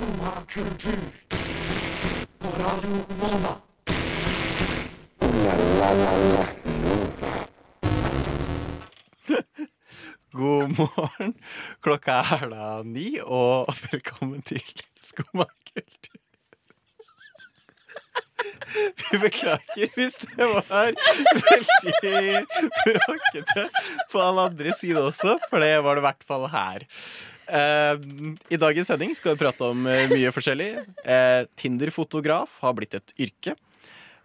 [0.00, 0.98] Skumma kultur.
[2.38, 3.54] På Radio Nova.
[10.32, 11.34] God morgen.
[11.84, 14.64] Klokka er da ni, og velkommen til
[15.04, 16.16] Skumma kultur.
[19.10, 22.46] Vi beklager hvis det var veldig
[22.86, 23.68] bråkete
[24.08, 26.88] på alle andre sider også, for det var det i hvert fall her.
[27.50, 27.96] Eh,
[28.54, 30.70] I dagens sending skal vi prate om eh, mye forskjellig.
[31.02, 33.56] Eh, Tinder-fotograf har blitt et yrke.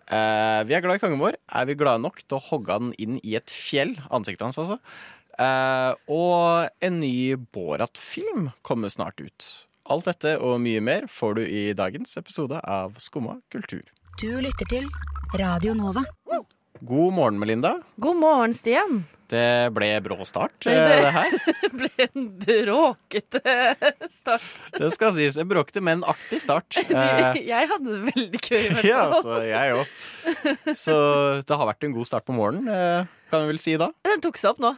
[0.05, 1.38] Eh, vi er glad i kongen vår.
[1.49, 3.95] Er vi glade nok til å hogge den inn i et fjell?
[4.13, 4.77] Ansiktet hans, altså.
[5.41, 9.47] Eh, og en ny Borat-film kommer snart ut.
[9.89, 13.83] Alt dette og mye mer får du i dagens episode av Skumma kultur.
[14.21, 14.88] Du lytter til
[15.38, 16.05] Radio Nova.
[16.85, 17.75] God morgen, Melinda.
[18.02, 19.03] God morgen, Stian.
[19.31, 21.31] Det ble brå start, det- det her.
[21.66, 23.41] Det ble en bråkete
[24.13, 24.70] start.
[24.77, 25.38] Det skal sies.
[25.41, 26.77] En bråkete, men artig start.
[26.95, 30.75] Eh, Jeg hadde det veldig gøy, ja, altså, jeg òg.
[30.77, 30.95] Så
[31.45, 33.89] det har vært en god start på morgenen, eh, kan vi vel si da.
[34.05, 34.75] Den tok seg opp nå.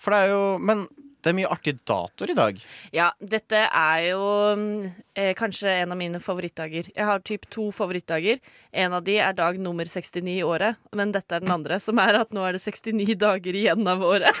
[0.00, 0.86] For det er jo Men
[1.20, 2.60] det er mye artige datoer i dag.
[2.96, 4.22] Ja, dette er jo
[4.56, 6.88] mm, eh, kanskje en av mine favorittdager.
[6.94, 8.40] Jeg har typ to favorittdager.
[8.72, 12.00] En av de er dag nummer 69 i året, men dette er den andre, som
[12.00, 14.34] er at nå er det 69 dager igjen av året.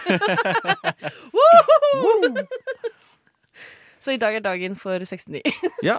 [4.00, 5.44] Så i dag er dagen for 69.
[5.90, 5.98] Ja.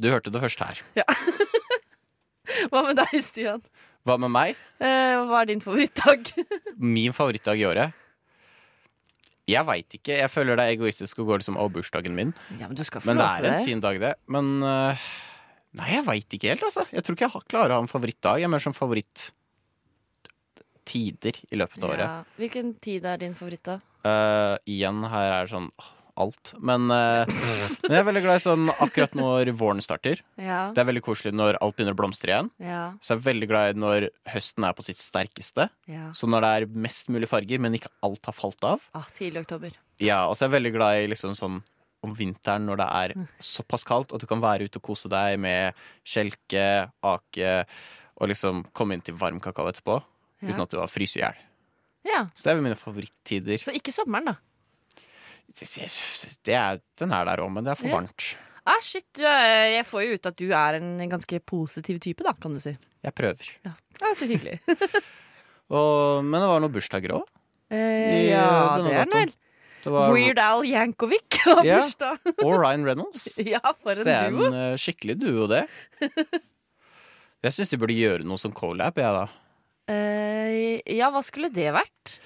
[0.00, 0.78] Du hørte det først her.
[0.98, 1.04] Ja.
[2.72, 3.62] Hva med deg, Stian?
[4.02, 4.58] Hva med meg?
[4.82, 6.32] Eh, hva er din favorittdag?
[6.74, 8.01] Min favorittdag i året?
[9.52, 10.16] Jeg veit ikke.
[10.22, 12.32] Jeg føler det er egoistisk å gå liksom over bursdagen min.
[12.58, 14.14] Ja, Men Men det er en fin dag, det.
[14.32, 14.96] Men uh,
[15.78, 16.82] Nei, jeg veit ikke helt, altså.
[16.92, 18.36] Jeg tror ikke jeg har- klarer å ha en favorittdag.
[18.42, 19.32] Jeg er mer som favoritttider
[21.48, 22.04] i løpet av året.
[22.04, 22.24] Ja.
[22.36, 23.78] Hvilken tid er din favoritt, da?
[24.04, 25.88] Uh, igjen, her er det sånn åh,
[26.20, 26.52] alt.
[26.60, 27.24] Men, uh,
[27.84, 30.22] men jeg er veldig glad i sånn akkurat når våren starter.
[30.40, 30.64] Ja.
[30.74, 32.50] Det er veldig koselig når alt begynner å blomstre igjen.
[32.62, 32.82] Ja.
[33.00, 35.68] Så jeg er veldig glad i når høsten er på sitt sterkeste.
[35.90, 36.10] ja.
[36.16, 38.84] Så når det er mest mulig farger, men ikke alt har falt av.
[38.96, 39.76] Ah, tidlig oktober.
[40.02, 41.62] Ja, og så er jeg veldig glad i liksom sånn
[42.02, 45.38] om vinteren når det er såpass kaldt, og du kan være ute og kose deg
[45.40, 47.52] med kjelke, ake,
[48.18, 50.00] og liksom komme inn til varm kakao etterpå.
[50.42, 50.50] Ja.
[50.50, 51.38] Uten at du har fryst i hjel.
[52.06, 52.24] Ja.
[52.34, 53.62] Så det er mine favorittider.
[53.62, 54.38] Så ikke sommeren, da.
[55.52, 58.30] Det er, den er der òg, men det er for varmt.
[58.64, 62.54] Ah, shit, jeg får jo ut at du er en ganske positiv type, da, kan
[62.54, 62.72] du si.
[63.02, 63.48] Jeg prøver.
[63.66, 63.72] Ja,
[64.14, 64.60] Så hyggelig.
[65.72, 67.24] Og, men det var noen bursdager òg.
[67.72, 68.44] Eh, ja,
[68.84, 69.32] det er den vel.
[69.82, 71.80] Det var Weird Al Yankovic har Ja.
[71.80, 72.20] bursdag.
[72.44, 73.24] Og Ryan Reynolds.
[73.54, 74.50] Ja, for Så det er en duo.
[74.54, 75.64] eh, skikkelig duo, det.
[77.42, 79.24] Jeg syns de burde gjøre noe som colab, jeg, da.
[79.90, 82.18] Eh, ja, hva skulle det vært?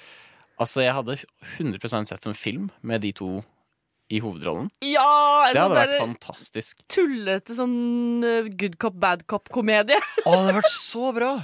[0.62, 1.19] Altså, jeg hadde
[1.59, 3.31] 100% sett en film med de to
[4.12, 4.71] i hovedrollen.
[4.87, 5.50] Ja!
[5.50, 6.81] Det hadde sånn vært fantastisk.
[6.93, 7.77] Tullete sånn
[8.25, 9.99] eh, good cop, bad cop-komedie.
[9.99, 11.34] Å, det hadde vært så bra!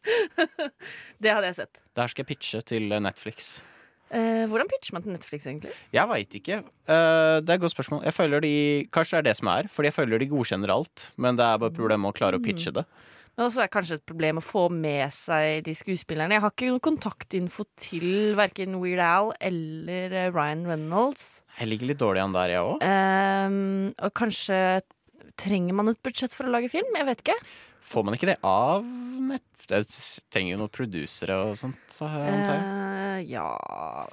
[1.20, 1.82] Det hadde jeg sett.
[1.92, 3.50] Det her skal jeg pitche til Netflix.
[4.10, 5.74] Eh, hvordan pitcher man til Netflix, egentlig?
[5.94, 6.56] Jeg veit ikke.
[6.64, 8.00] Eh, det er et godt spørsmål.
[8.08, 8.52] Jeg føler de,
[8.96, 11.04] Kanskje det er det som er, fordi jeg føler de godkjenner alt.
[11.20, 12.86] Men det er bare problemet med å klare å pitche det.
[13.36, 16.36] Men også er det kanskje et problem å få med seg de skuespillerne.
[16.36, 21.40] Jeg har ikke noen kontaktinfo til verken Weird Al eller eh, Ryan Reynolds.
[21.56, 22.84] Jeg ligger litt dårlig an der, jeg òg.
[22.84, 24.60] Um, og kanskje
[25.40, 26.90] trenger man et budsjett for å lage film?
[26.96, 27.38] Jeg vet ikke.
[27.90, 29.46] Får man ikke det av nett...
[29.70, 29.84] Det
[30.32, 31.78] trenger jo noen produsere og sånt.
[31.92, 32.06] Så.
[32.08, 33.50] Eh, ja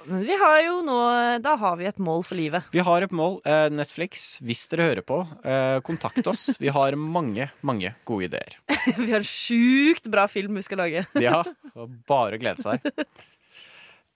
[0.06, 0.98] Men vi har jo nå
[1.42, 2.68] Da har vi et mål for livet.
[2.74, 3.40] Vi har et mål.
[3.42, 6.52] Eh, Netflix, hvis dere hører på, eh, kontakt oss.
[6.62, 8.58] Vi har mange, mange gode ideer.
[8.98, 11.04] vi har en sjukt bra film vi skal lage.
[11.22, 11.42] Ja,
[12.10, 12.84] bare glede seg.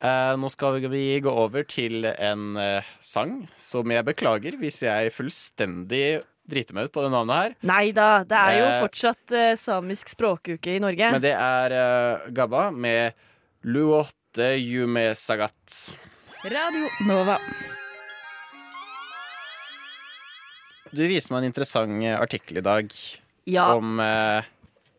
[0.03, 5.13] Uh, nå skal vi gå over til en uh, sang som jeg beklager hvis jeg
[5.15, 7.55] fullstendig driter meg ut på det navnet her.
[7.69, 8.81] Nei da, det er jo Eh.
[8.83, 11.13] fortsatt eh, samisk språkuke i Norge.
[11.15, 13.13] Men det er eh, Gabba med
[13.65, 15.95] Luotte Yume Sagat.
[16.43, 17.37] Radio Nova.
[20.93, 22.91] Du viste meg en interessant eh, artikkel i dag
[23.49, 23.71] Ja.
[23.79, 24.45] om eh,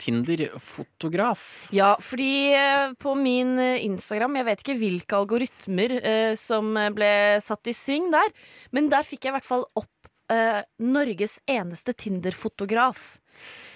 [0.04, 1.44] Tinder-fotograf.
[1.72, 7.12] Ja, fordi eh, på min eh, Instagram Jeg vet ikke hvilke algoritmer eh, som ble
[7.46, 8.34] satt i sving der,
[8.74, 13.18] men der fikk jeg i hvert fall opp eh, Norges eneste Tinder-fotograf.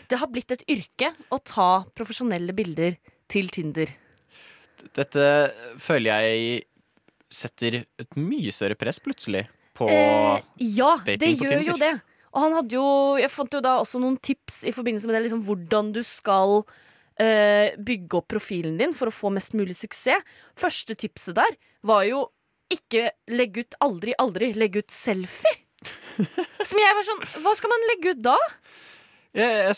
[0.07, 2.95] Det har blitt et yrke å ta profesjonelle bilder
[3.27, 3.91] til Tinder.
[4.95, 5.27] Dette
[5.81, 6.67] føler jeg
[7.27, 10.43] setter et mye større press plutselig på Eh,
[10.77, 11.93] ja, det dating på gjør jo det.
[12.33, 15.23] Og han hadde jo Jeg fant jo da også noen tips i forbindelse med det,
[15.27, 16.61] liksom hvordan du skal
[17.19, 20.25] eh, bygge opp profilen din for å få mest mulig suksess.
[20.57, 22.27] Første tipset der var jo
[22.73, 25.66] ikke legg ut aldri, aldri legge ut selfie.
[26.65, 28.37] Som jeg var sånn Hva skal man legge ut da?
[29.37, 29.73] Jeg,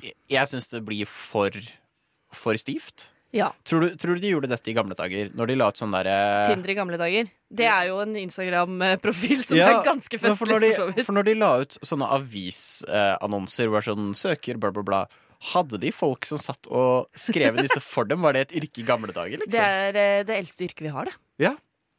[0.00, 1.52] jeg, jeg syns det blir for,
[2.32, 3.10] for stivt.
[3.34, 3.48] Ja.
[3.66, 5.32] Tror du, tror du de gjorde dette i gamle dager?
[5.34, 6.14] Når de la ut sånn derre
[6.46, 7.26] Tinder i gamle dager.
[7.50, 10.86] Det er jo en Instagram-profil som Ja, er ganske festlig, for når, de, for så
[10.92, 11.06] vidt.
[11.08, 15.02] for når de la ut sånne avisannonser hvor det er sånn søker, bla, bla, bla,
[15.50, 18.22] hadde de folk som satt og skrev disse for dem?
[18.24, 19.66] Var det et yrke i gamle dager, Det liksom?
[19.66, 21.18] er eh, det eldste yrket vi har, det.
[21.44, 21.54] Ja.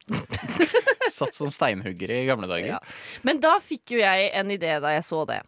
[1.16, 2.76] Satt som steinhuggere i gamle dager.
[2.76, 2.80] Ja.
[3.26, 5.40] Men da fikk jo jeg en idé da jeg så det.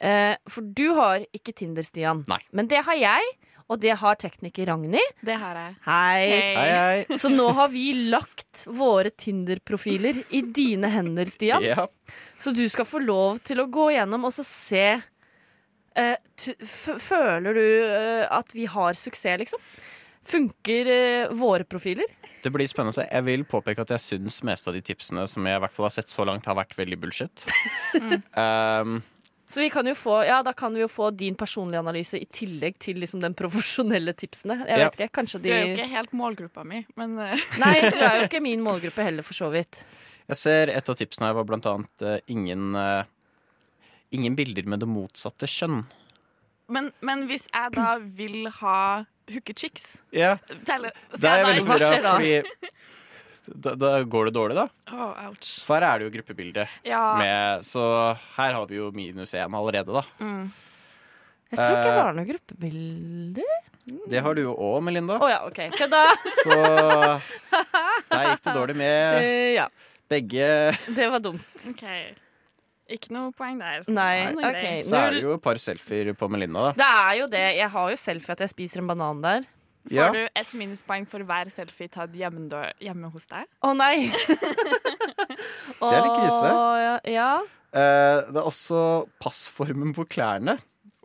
[0.00, 2.24] Eh, for du har ikke Tinder, Stian.
[2.30, 2.40] Nei.
[2.54, 3.32] Men det har jeg,
[3.68, 5.18] og det har tekniker Ragnhild.
[5.24, 5.74] Det har jeg.
[5.84, 6.22] Hei.
[6.32, 7.18] Hei, hei.
[7.20, 11.64] Så nå har vi lagt våre Tinder-profiler i dine hender, Stian.
[11.66, 11.88] Ja.
[12.40, 14.86] Så du skal få lov til å gå gjennom og så se
[15.98, 19.60] eh, t f Føler du eh, at vi har suksess, liksom?
[20.28, 22.04] Funker eh, våre profiler?
[22.42, 23.06] Det blir spennende å se.
[23.08, 25.88] Jeg vil påpeke at jeg syns meste av de tipsene som jeg i hvert fall
[25.88, 27.46] har sett så langt, har vært veldig bullshit.
[28.36, 28.98] um,
[29.48, 32.26] Så vi kan jo få, ja, da kan vi jo få din personlige analyse i
[32.28, 34.58] tillegg til liksom den profesjonelle tipsene.
[34.68, 34.88] Jeg Ja.
[34.90, 35.48] vet ikke, kanskje de...
[35.48, 38.60] Du er jo ikke helt målgruppa mi, men eh, Nei, du er jo ikke min
[38.64, 39.80] målgruppe heller, for så vidt.
[40.28, 43.08] jeg ser et av tipsene her var blant annet uh, ingen, uh,
[44.12, 45.86] ingen bilder med det motsatte kjønn.
[46.68, 48.80] men, men hvis jeg da vil ha
[49.32, 50.36] hookechicks Ja,
[50.68, 52.14] teller, det er jeg veldig hva skjer da?
[52.16, 52.72] fordi
[53.48, 54.66] da, da går det dårlig, da.
[54.92, 55.52] Oh, ouch.
[55.64, 56.66] For her er det jo gruppebilde.
[56.84, 57.02] Ja.
[57.16, 57.82] Med, så
[58.36, 60.02] her har vi jo minus én allerede, da.
[60.20, 60.50] Mm.
[61.48, 63.44] Jeg tror ikke jeg det var noe gruppebilde
[64.12, 65.16] Det har du jo òg, Melinda.
[65.16, 65.62] Oh, ja, OK.
[65.78, 66.02] Kødda!
[66.42, 66.56] Så
[68.12, 69.68] der gikk det dårlig med uh, ja,
[70.12, 70.50] begge.
[70.92, 71.68] det var dumt.
[71.72, 71.86] OK.
[72.88, 73.82] Ikke noe poeng der.
[73.92, 74.48] Nei, Nei.
[74.48, 74.64] OK.
[74.86, 76.72] Så er det jo et par selfier på Melinda, da.
[76.78, 77.44] Det er jo det.
[77.58, 79.44] Jeg har jo selfie at jeg spiser en banan der.
[79.88, 80.06] Får Ja.
[80.12, 82.48] du et minuspoeng for hver selfie tatt hjemme,
[82.80, 83.46] hjemme hos deg?
[83.64, 84.08] Å nei!
[85.78, 86.48] Det er litt krise.
[86.50, 87.28] Ja, ja.
[87.68, 88.80] Eh, det er også
[89.22, 90.56] passformen på klærne.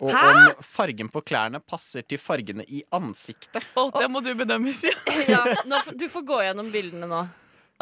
[0.03, 0.23] Og Hæ?
[0.25, 3.63] om fargen på klærne passer til fargene i ansiktet.
[3.77, 4.95] Å, det må du bedømme, Sia.
[5.29, 7.21] ja nå, du får gå gjennom bildene nå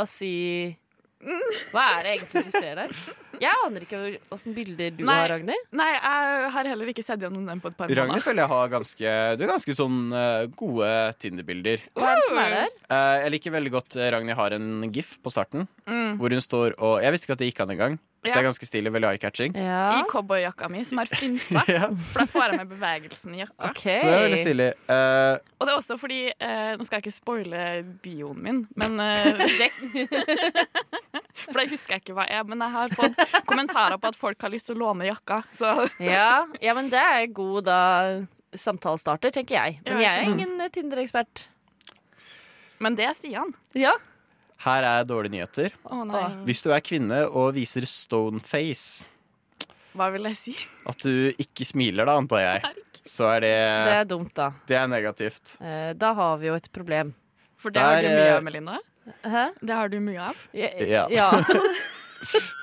[0.01, 0.29] og si
[1.71, 2.93] Hva er det egentlig du ser der?
[3.41, 3.99] Jeg aner ikke
[4.31, 5.15] åssen bilder du Nei.
[5.17, 5.63] har, Ragnhild.
[5.73, 8.25] Nei, jeg har heller ikke sett gjennom den på et par Ragnhild måneder.
[8.27, 10.91] føler jeg har ganske Du har ganske sånn eh, gode
[11.23, 11.87] Tinder-bilder.
[11.97, 12.69] Hva er det som er der?
[12.91, 15.65] Eh, jeg liker veldig godt eh, Ragnhild har en gif på starten.
[15.89, 16.19] Mm.
[16.21, 17.99] Hvor hun står og Jeg visste ikke at det gikk an engang.
[18.21, 18.33] Så Ja.
[18.35, 18.91] det er ganske stilig.
[18.93, 19.55] Veldig eye-catching.
[19.57, 19.97] Ja.
[19.97, 21.63] I cowboyjakka mi, som er finsa.
[21.73, 23.71] Ja, For da får jeg med bevegelsen i jakka.
[23.71, 23.95] Okay.
[23.97, 24.67] så det er veldig stilig.
[24.85, 27.63] Uh, Og det er også fordi uh, Nå skal jeg ikke spoile
[28.05, 29.71] bioen min, men uh, det,
[31.47, 32.43] For det husker jeg ikke hva er.
[32.47, 33.17] Men jeg har fått
[33.49, 35.41] kommentarer på at folk har lyst til å låne jakka.
[35.55, 35.71] Så
[36.03, 37.79] Ja, ja, men det er god da
[38.57, 39.79] samtalestarter, tenker jeg.
[39.87, 41.45] Men jeg er ingen eh, Tinder-ekspert.
[42.81, 43.53] Men det er Stian.
[43.77, 43.93] Ja.
[44.65, 45.73] her er dårlige nyheter.
[45.89, 46.25] Å nei.
[46.49, 49.07] Hvis du er kvinne og viser stoneface,
[49.97, 50.53] Hva vil jeg si?
[50.87, 52.75] at du ikke smiler da, antar jeg,
[53.07, 53.55] så er det
[53.87, 54.51] Det er dumt, da.
[54.69, 55.55] Det er negativt.
[55.61, 57.13] Eh, Da har vi jo et problem.
[57.61, 58.77] For det har du mye eh, av, Melinda.
[59.23, 59.45] Hæ?
[59.61, 60.41] Det har du mye av.
[60.53, 61.07] Ja.
[61.11, 61.29] Ja.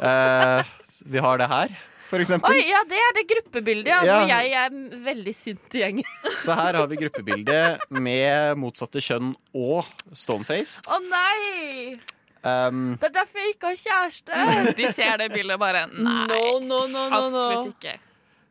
[0.00, 0.64] Eh,
[1.12, 1.72] vi har det her,
[2.08, 2.54] for eksempel.
[2.56, 6.06] Oi, ja, det er det gruppebildet, ja, hvor jeg er veldig sint i gjengen.
[6.40, 9.84] Så her har vi gruppebildet med motsatte kjønn og
[10.16, 10.88] stonefaced.
[10.88, 11.92] Å nei!
[12.40, 14.72] Um, Det er derfor jeg ikke har kjæreste.
[14.80, 17.18] De ser det bildet og bare Nei, No, no, no, no, no.
[17.26, 17.98] absolutt ikke.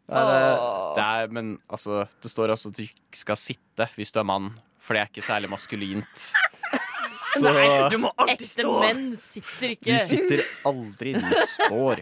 [0.06, 0.44] ja, det,
[1.00, 4.30] det er, men altså, det står også at du ikke skal sitte hvis du er
[4.30, 6.30] mann, for det er ikke særlig maskulint.
[7.24, 7.52] Så
[7.92, 8.74] Du må alltid Ekte stå.
[8.84, 9.92] menn sitter ikke.
[9.92, 12.02] de sitter aldri, de står.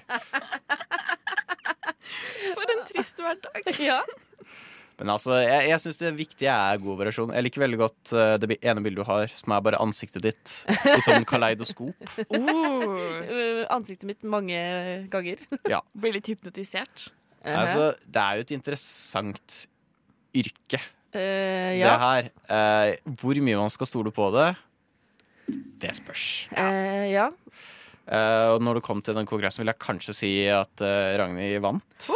[2.56, 3.70] For en trist hverdag.
[3.90, 4.02] Ja.
[4.98, 7.30] Men altså, jeg, jeg syns det viktige er god variasjon.
[7.36, 10.24] Jeg liker veldig godt uh, det bi- ene bildet du har, som er bare ansiktet
[10.26, 10.54] ditt
[10.90, 11.94] i sånn kaleidoskop.
[12.34, 12.96] Oh,
[13.28, 14.58] Uh, Ansiktet mitt mange
[15.14, 15.44] ganger.
[16.02, 17.12] blir litt hypnotisert.
[17.46, 19.60] Altså, det er jo et interessant
[20.38, 20.82] yrke,
[21.18, 21.94] Eh, det ja.
[22.02, 22.26] her.
[22.52, 24.50] Eh, hvor mye man skal stole på det,
[25.82, 26.26] det spørs.
[26.52, 27.28] Eh, ja.
[28.08, 31.62] Eh, og når det kom til den kongressen, vil jeg kanskje si at eh, Ragnhild
[31.66, 32.10] vant.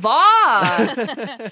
[0.00, 0.18] Hva?!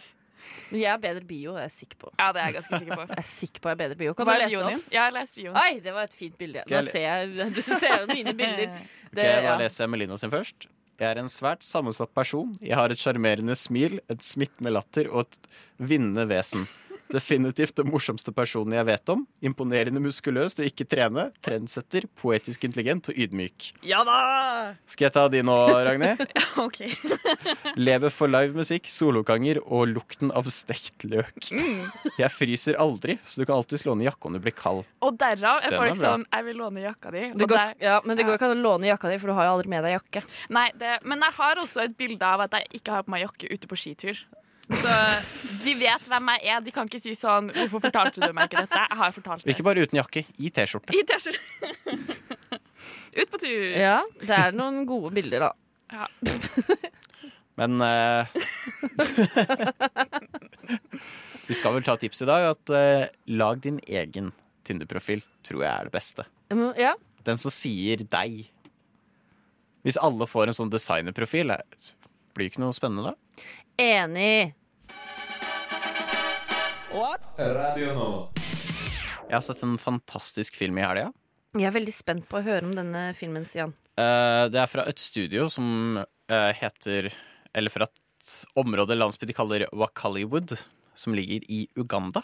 [0.73, 2.11] Men jeg har bedre bio, det er sikker på.
[2.17, 3.05] Ja, det er jeg ganske sikker på.
[3.11, 4.15] Jeg er sikker på jeg har bedre bio.
[4.17, 4.87] Kan Hva du er lese bioen opp?
[4.95, 5.59] Jeg har lest bioen.
[5.61, 6.63] Oi, det var et fint bilde.
[6.65, 8.73] Skal Nå jeg ser jeg Du ser jo mine bilder.
[9.13, 9.57] Ok, Det, Da ja.
[9.61, 10.65] leser jeg Melina sin først.
[11.03, 12.55] Jeg er en svært sammensatt person.
[12.65, 15.51] Jeg har et sjarmerende smil, et smittende latter og et
[15.93, 16.65] vinnende vesen.
[17.13, 19.27] Definitivt den morsomste personen jeg vet om.
[19.45, 21.27] Imponerende muskuløst og ikke trene.
[21.45, 23.69] Trendsetter, poetisk intelligent og ydmyk.
[23.87, 24.17] Ja da!
[24.89, 26.23] Skal jeg ta de nå, Ragnhild?
[26.65, 26.81] OK.
[27.89, 31.51] Lever for live musikk, solokanger og lukten av stekt løk.
[31.53, 34.85] Jeg fryser aldri, så du kan alltids låne jakka om du blir kald.
[35.05, 36.01] Og derav er folk bra.
[36.03, 37.27] sånn Jeg vil låne jakka di.
[37.37, 39.37] Det går, der- ja, men det går ikke an å låne jakka di, for du
[39.39, 40.25] har jo aldri med deg jakke.
[40.57, 43.27] Nei, det, men jeg har også et bilde av at jeg ikke har på meg
[43.27, 44.17] jakke ute på skitur.
[44.71, 44.93] Så
[45.65, 46.61] de vet hvem jeg er.
[46.65, 49.51] De kan ikke si sånn 'Hvorfor fortalte du meg ikke dette?' Jeg har fortalt det.
[49.55, 50.95] Ikke bare uten jakke, i T-skjorte.
[50.95, 51.41] I T-skjorte.
[53.13, 53.65] Ut på tur.
[53.77, 55.53] Ja, det er noen gode bilder, da.
[55.93, 56.07] Ja.
[57.61, 58.25] Men uh,
[61.49, 62.47] Vi skal vel ta tips i dag.
[62.55, 64.33] At uh, lag din egen
[64.65, 66.25] Tinder-profil, tror jeg er det beste.
[66.53, 66.95] Mm, Ja,
[67.27, 68.47] Den som sier deg.
[69.83, 71.63] Hvis alle får en sånn designerprofil, eh,
[72.35, 73.15] blir det ikke noe spennende da?
[73.81, 74.55] Enig.
[76.93, 77.25] What?
[77.39, 78.09] Radio nå.
[79.29, 81.07] Jeg har sett en fantastisk film i helga.
[81.57, 83.73] Jeg er veldig spent på å høre om denne filmen, Stian.
[83.97, 87.11] Uh, det er fra et studio som uh, heter
[87.53, 90.55] Eller fra et område landsby de kaller Wakaliwood,
[90.95, 92.23] som ligger i Uganda.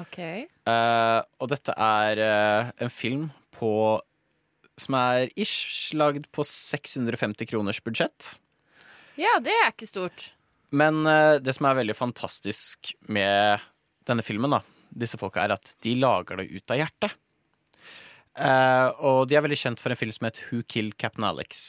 [0.00, 0.18] Ok.
[0.66, 3.70] uh, og dette er en film på
[4.80, 8.34] som er ish lagd på 650 kroners budsjett.
[9.20, 10.30] Ja, det er ikke stort.
[10.74, 13.62] Men eh, det som er veldig fantastisk med
[14.08, 17.14] denne filmen, da, disse folka, er at de lager det ut av hjertet.
[18.34, 21.68] Eh, og de er veldig kjent for en film som heter Who Killed Captain Alex.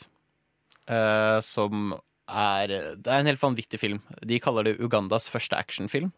[0.89, 3.99] Eh, som er Det er en helt vanvittig film.
[4.25, 6.09] De kaller det Ugandas første actionfilm.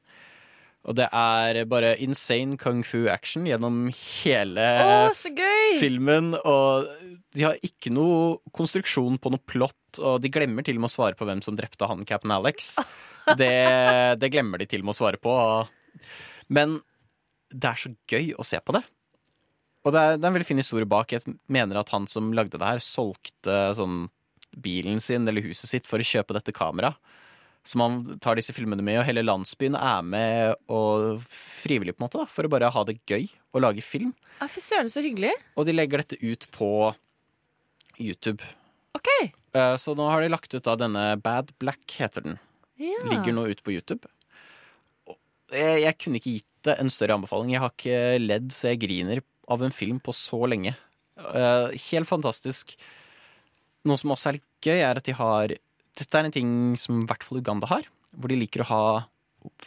[0.88, 5.76] Og det er bare insane kung fu action gjennom hele Å, så gøy!
[5.82, 6.88] filmen, og
[7.36, 10.96] de har ikke noe konstruksjon på noe plott, og de glemmer til og med å
[10.96, 12.78] svare på hvem som drepte han Cap'n Alex.
[13.38, 15.32] Det, det glemmer de til og med å svare på.
[16.48, 16.78] Men
[17.52, 18.80] det er så gøy å se på det.
[19.84, 21.12] Og det er, det er en veldig fin historie bak.
[21.12, 24.06] Jeg mener at han som lagde det her, solgte sånn
[24.56, 26.96] bilen sin eller huset sitt for å kjøpe dette kameraet.
[27.68, 32.06] Som man tar disse filmene med, og hele landsbyen er med og frivillig på en
[32.08, 34.14] måte, da, for å bare ha det gøy og lage film.
[34.40, 35.34] Ah, Fy søren, så hyggelig.
[35.60, 36.70] Og de legger dette ut på
[38.00, 38.46] YouTube.
[38.96, 39.10] Ok.
[39.54, 42.40] Eh, Så nå har de lagt ut da denne Bad Black, heter den.
[42.80, 43.02] Ja.
[43.10, 44.08] Ligger nå ute på YouTube.
[45.52, 47.52] Jeg, jeg kunne ikke gitt det en større anbefaling.
[47.56, 49.22] Jeg har ikke ledd så jeg griner
[49.52, 50.76] av en film på så lenge.
[51.18, 52.76] Eh, Helt fantastisk.
[53.88, 55.56] Noe som også er litt gøy, er at de har
[55.98, 57.88] Dette er en ting som i hvert fall Uganda har.
[58.18, 58.82] Hvor de liker å ha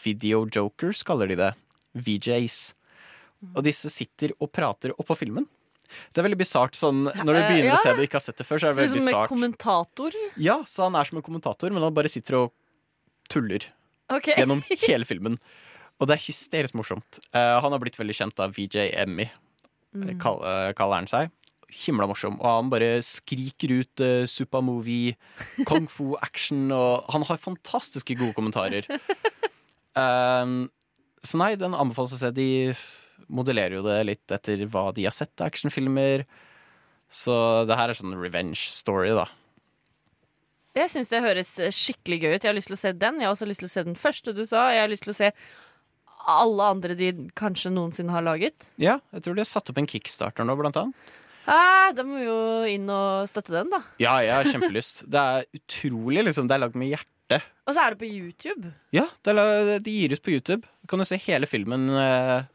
[0.03, 1.51] video jokers, kaller de det.
[1.95, 2.59] VJs.
[3.55, 5.47] Og disse sitter og prater oppå filmen.
[6.15, 6.77] Det er veldig bisart.
[6.79, 7.79] Sånn, når du Eh, begynner ja.
[7.79, 9.23] å se det og ikke har sett det før, så er det ut veldig som
[9.23, 10.19] en kommentator.
[10.39, 12.53] Ja, så han er som en kommentator, men han bare sitter og
[13.33, 13.67] tuller
[14.13, 14.37] okay.
[14.39, 15.39] gjennom hele filmen.
[15.99, 17.19] Og det er hysterisk morsomt.
[17.35, 19.31] Uh, han har blitt veldig kjent av VJ Emmy,
[19.91, 20.21] Mm.
[20.23, 20.39] kall,
[20.79, 21.33] kaller han seg.
[21.71, 22.39] Himla morsom.
[22.41, 25.17] Og han bare skriker ut uh, supermovie,
[25.69, 28.89] kung fu, action, og han har fantastiske gode kommentarer.
[29.95, 30.69] Um,
[31.27, 32.31] så nei, den anbefales å se.
[32.35, 32.49] De
[33.31, 36.25] modellerer jo det litt etter hva de har sett av actionfilmer.
[37.11, 37.35] Så
[37.67, 39.27] det her er sånn revenge story, da.
[40.79, 42.45] Jeg syns det høres eh, skikkelig gøy ut.
[42.45, 43.19] Jeg har lyst til å se den.
[43.19, 44.69] Jeg har også lyst til å se den første du sa.
[44.71, 45.33] Jeg har lyst til å se
[46.31, 48.69] alle andre de kanskje noensinne har laget.
[48.81, 51.19] Ja, jeg tror de har satt opp en kickstarter nå, blant annet.
[51.51, 52.41] Ah, da må vi jo
[52.71, 53.81] inn og støtte den, da.
[54.03, 55.03] Ja, jeg har kjempelyst.
[55.11, 56.47] Det er utrolig, liksom.
[56.47, 57.41] Det er lagd med hjerte.
[57.67, 58.71] Og så er det på YouTube.
[58.95, 59.35] Ja, det
[59.87, 60.63] de gir ut på YouTube.
[60.83, 62.47] Du kan jo se hele filmen uh,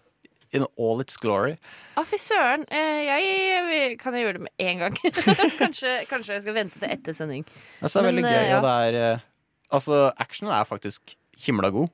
[0.55, 1.55] in all its glory.
[1.95, 2.65] Ah, fy søren.
[2.71, 4.97] Eh, jeg, kan jeg gjøre det med en gang?
[5.61, 7.45] kanskje, kanskje jeg skal vente til etter sending.
[7.81, 8.57] Altså, det er Men, veldig eh, gøy, ja.
[8.57, 9.31] og det er uh,
[9.75, 11.89] Altså, actionen er faktisk himla god.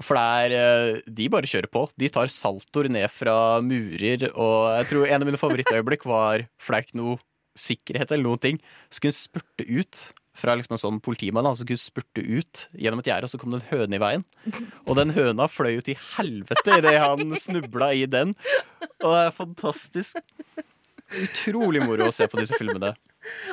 [0.00, 1.84] For er eh, De bare kjører på.
[2.00, 6.72] De tar saltoer ned fra murer, og jeg tror en av mine favorittøyeblikk var For
[6.72, 7.20] det er ikke noe
[7.58, 8.58] sikkerhet eller noen ting.
[8.88, 13.02] Så kunne hun spurte ut fra liksom en sånn politimann som kunne spurte ut gjennom
[13.02, 14.24] et gjerde, og så kom det en høne i veien.
[14.86, 18.32] Og den høna fløy ut i helvete idet han snubla i den.
[19.02, 20.22] Og det er fantastisk.
[21.12, 22.94] Utrolig moro å se på disse filmene.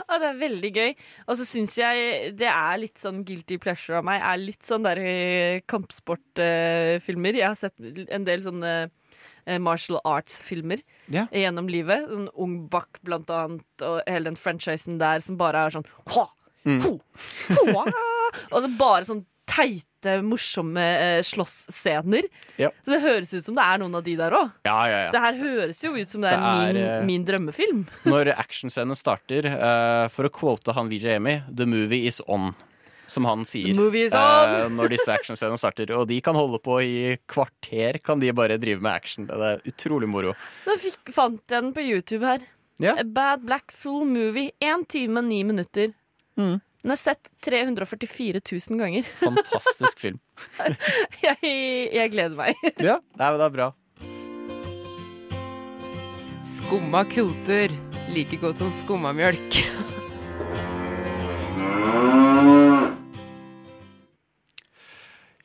[0.09, 0.93] Ja, det er veldig gøy.
[1.27, 4.21] Og så syns jeg det er litt sånn guilty pleasure av meg.
[4.25, 7.38] Er litt sånn der eh, kampsportfilmer.
[7.38, 8.71] jeg har sett en del sånne
[9.45, 11.27] eh, martial arts-filmer Ja.
[11.33, 12.07] gjennom livet.
[12.09, 16.27] Sånn Ung Bach, blant annet, og hele den franchisen der som bare er sånn hua,
[16.65, 16.79] Mm.
[16.83, 16.99] fu,
[17.55, 17.85] hua.
[18.51, 19.85] Og så bare sånn teite,
[20.24, 22.27] morsomme eh, slåssscener.
[22.62, 22.72] Ja.
[22.86, 24.53] Så det høres ut som det er noen av de der òg.
[24.68, 25.12] Ja, ja, ja.
[25.15, 27.84] Det her høres jo ut som det er, Det er, min, eh, min drømmefilm.
[28.13, 32.53] Når actionscenen starter, uh, for å quote han VJ Amy, 'The movie is on'.
[33.10, 33.74] som han sier.
[33.74, 35.89] Eh, når disse actionscenene starter.
[35.98, 39.25] Og de kan holde på i kvarter, kan de bare drive med action.
[39.25, 40.36] Det er utrolig moro.
[40.68, 42.46] Da fikk, fant jeg den på YouTube her.
[42.77, 43.01] Yeah.
[43.01, 44.51] A Bad Black Full Movie.
[44.62, 45.91] Én time, ni minutter.
[46.38, 46.60] Mm.
[46.79, 49.07] Den er sett 344 000 ganger.
[49.19, 50.19] Fantastisk film.
[51.19, 51.38] Jeg,
[51.91, 52.55] jeg gleder meg.
[52.89, 53.69] Ja, Nei, men det er bra.
[56.45, 57.75] Skumma kultur.
[58.15, 59.59] Like godt som skummamjølk.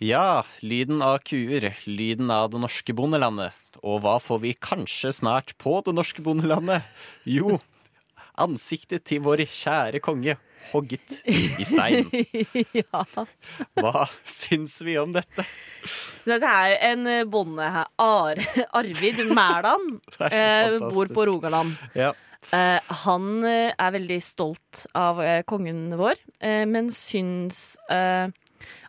[0.05, 3.55] Ja, lyden av kuer, lyden av det norske bondelandet.
[3.83, 6.87] Og hva får vi kanskje snart på det norske bondelandet?
[7.29, 7.59] Jo,
[8.41, 10.37] ansiktet til vår kjære konge,
[10.73, 12.09] hogget i stein.
[12.81, 13.03] ja.
[13.79, 15.45] Hva syns vi om dette?
[16.25, 17.91] Dette er en eh, bonde her.
[18.01, 18.41] Ar
[18.81, 19.99] Arvid Mæland.
[20.35, 21.77] Eh, bor på Rogaland.
[21.95, 22.13] Ja.
[22.53, 28.29] Eh, han eh, er veldig stolt av eh, kongen vår, eh, men syns eh,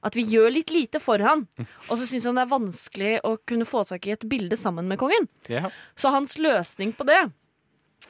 [0.05, 1.43] at vi gjør litt lite for han.
[1.89, 4.87] Og så syns han det er vanskelig å kunne få tak i et bilde sammen
[4.87, 5.27] med kongen.
[5.51, 5.67] ja.
[5.99, 7.25] Så hans løsning på det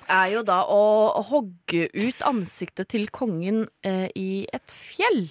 [0.10, 5.28] er jo da å hogge ut ansiktet til kongen eh, i et fjell.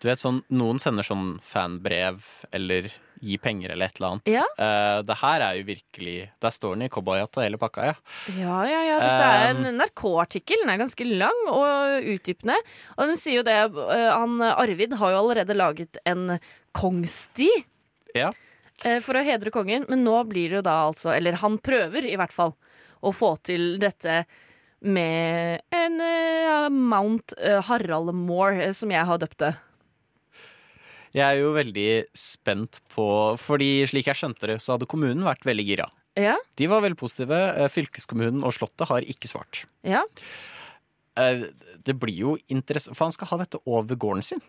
[0.00, 2.24] Du vet sånn, Noen sender sånn fanbrev
[2.56, 2.86] eller
[3.20, 4.30] gi penger eller et eller annet.
[4.32, 4.44] Ja.
[4.56, 7.96] Eh, det her er jo virkelig Der står den i cowboyhatt og hele pakka, ja.
[8.38, 8.94] Ja, ja, ja.
[9.02, 10.62] Dette er en Um, NRK-artikkel.
[10.64, 12.56] Den er ganske lang og utdypende.
[12.96, 16.38] Og den sier jo det eh, Han Arvid har jo allerede laget en
[16.72, 17.50] kongsti
[18.16, 18.30] Ja.
[18.86, 22.08] eh, for å hedre kongen, men nå blir det jo da altså Eller han prøver
[22.08, 22.54] i hvert fall
[23.00, 24.24] å få til dette
[24.80, 29.50] med en uh, Mount eh, Harald Moore, eh, som jeg har døpt det.
[31.10, 33.04] Jeg er jo veldig spent på
[33.42, 35.88] Fordi slik jeg skjønte det, så hadde kommunen vært veldig gira.
[36.18, 37.38] Ja, De var veldig positive.
[37.58, 39.64] Eh, Fylkeskommunen og Slottet har ikke svart.
[39.82, 40.04] ja.
[41.84, 44.40] Det blir jo interessant For han skal ha dette over gården sin.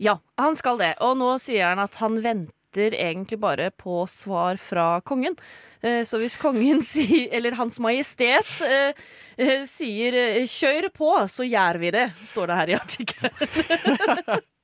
[0.00, 0.94] Ja, han skal det.
[1.04, 5.36] Og nå sier han at han venter egentlig bare på svar fra kongen.
[5.82, 8.92] Eh, Så hvis kongen sier, eller Hans Majestet, eh,
[9.38, 10.12] eh, sier
[10.44, 13.32] 'kjør på', så gjør vi det, står det her i artikkelen.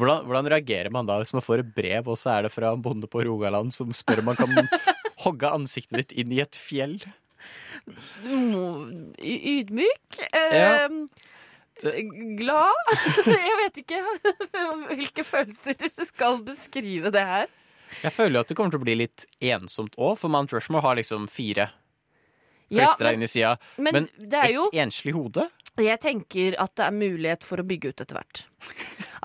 [0.00, 2.70] Hvordan, hvordan reagerer man da hvis man får et brev, og så er det fra
[2.72, 4.68] en bonde på Rogaland som spør om man kan
[5.24, 6.94] hogge ansiktet ditt inn i et fjell?
[9.20, 10.20] Ydmyk.
[10.32, 10.88] Ja.
[11.82, 12.92] Glad.
[13.26, 14.00] Jeg vet ikke
[14.90, 17.50] hvilke følelser skal beskrive det her.
[18.04, 20.84] Jeg føler jo at det kommer til å bli litt ensomt òg, for Mount Rushmore
[20.86, 21.70] har liksom fire
[22.70, 23.56] Ja, inn i sida.
[23.82, 25.48] men, Men det er jo Et enslig hode?
[25.80, 28.42] Jeg tenker at det er mulighet for å bygge ut etter hvert.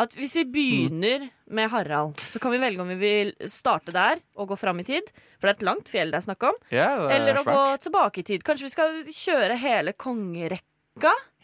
[0.01, 4.21] At hvis vi begynner med Harald, så kan vi velge om vi vil starte der
[4.39, 5.09] og gå fram i tid.
[5.39, 6.57] For det er et langt fjell det er snakk om.
[6.73, 8.45] Ja, det er Eller å gå tilbake i tid.
[8.47, 10.71] Kanskje vi skal kjøre hele kongerekka?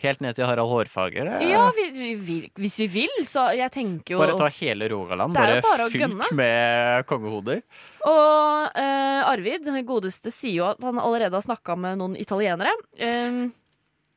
[0.01, 1.27] Helt ned til Harald Hårfager.
[1.27, 3.09] er- Ja, vi, vi, vi- hvis vi vil.
[3.27, 5.33] Så jeg tenker jo Bare ta hele Rogaland.
[5.35, 7.61] Bare, bare fylt med kongehoder.
[8.07, 12.71] Og eh, Arvid, godeste, sier jo at han allerede har snakka med noen italienere.
[12.97, 13.49] Eh,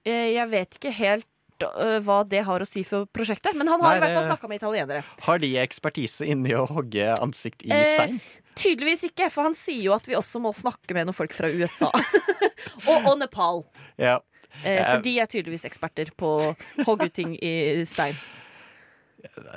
[0.06, 1.26] eh, jeg vet ikke helt
[1.62, 4.30] eh, hva det har å si for prosjektet, men han har Nei, i hvert fall
[4.32, 5.04] snakka med italienere.
[5.26, 8.20] Har de ekspertise inni å hogge ansikt i Eh, stein?
[8.54, 11.48] Tydeligvis ikke, for han sier jo at vi også må snakke med noen folk fra
[11.50, 11.90] USA.
[12.88, 13.64] og, og Nepal.
[13.98, 14.20] Ja.
[14.62, 18.14] Eh, for de er tydeligvis eksperter på å hogge ut ting i stein.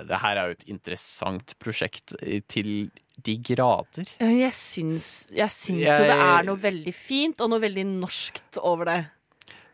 [0.08, 2.90] Det her er jo et interessant prosjekt eh, til
[3.26, 4.08] de grader.
[4.22, 8.60] Jeg syns, jeg syns Jeg- jo det er noe veldig fint og noe veldig norskt
[8.64, 9.00] over det.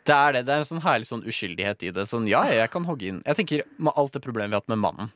[0.04, 0.46] Det er det.
[0.48, 2.08] Det er en sånn herlig sånn uskyldighet i det.
[2.10, 3.22] Sånn, ja, jeg kan hogge inn.
[3.26, 5.12] Jeg tenker Med alt det problemet vi har hatt med mannen,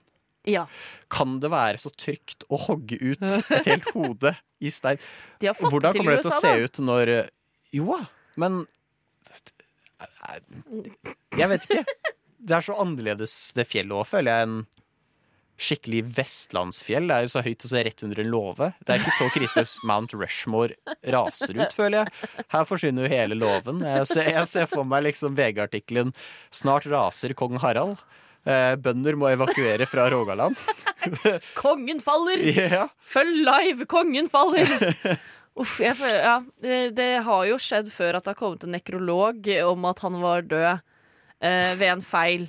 [0.47, 0.65] Ja,
[1.09, 4.97] kan det være så trygt å hogge ut et helt hode i stein?
[5.41, 7.29] De har fått Hvordan kommer det til å se ut når
[7.73, 8.05] Jo da,
[8.37, 8.65] men
[11.38, 11.86] Jeg vet ikke.
[12.47, 14.60] Det er så annerledes det fjellet òg, føler jeg, enn
[15.57, 17.07] skikkelig vestlandsfjell.
[17.10, 18.67] Det er jo så høyt og så rett under en låve.
[18.86, 20.77] Det er ikke så kriseløst Mount Rushmore
[21.15, 22.43] raser ut, føler jeg.
[22.53, 23.81] Her forsvinner jo hele låven.
[23.81, 26.13] Jeg ser, jeg ser for meg liksom VG-artikkelen
[26.53, 27.97] 'Snart raser kong Harald'.
[28.47, 30.55] Eh, bønder må evakuere fra Rogaland.
[31.63, 32.39] Kongen faller!
[32.39, 32.93] Yeah.
[33.03, 33.88] Følg live!
[33.91, 34.69] Kongen faller!
[35.57, 38.75] Uff, jeg føler, ja, det, det har jo skjedd før at det har kommet en
[38.75, 40.67] nekrolog om at han var død
[41.41, 42.45] eh, ved en feil.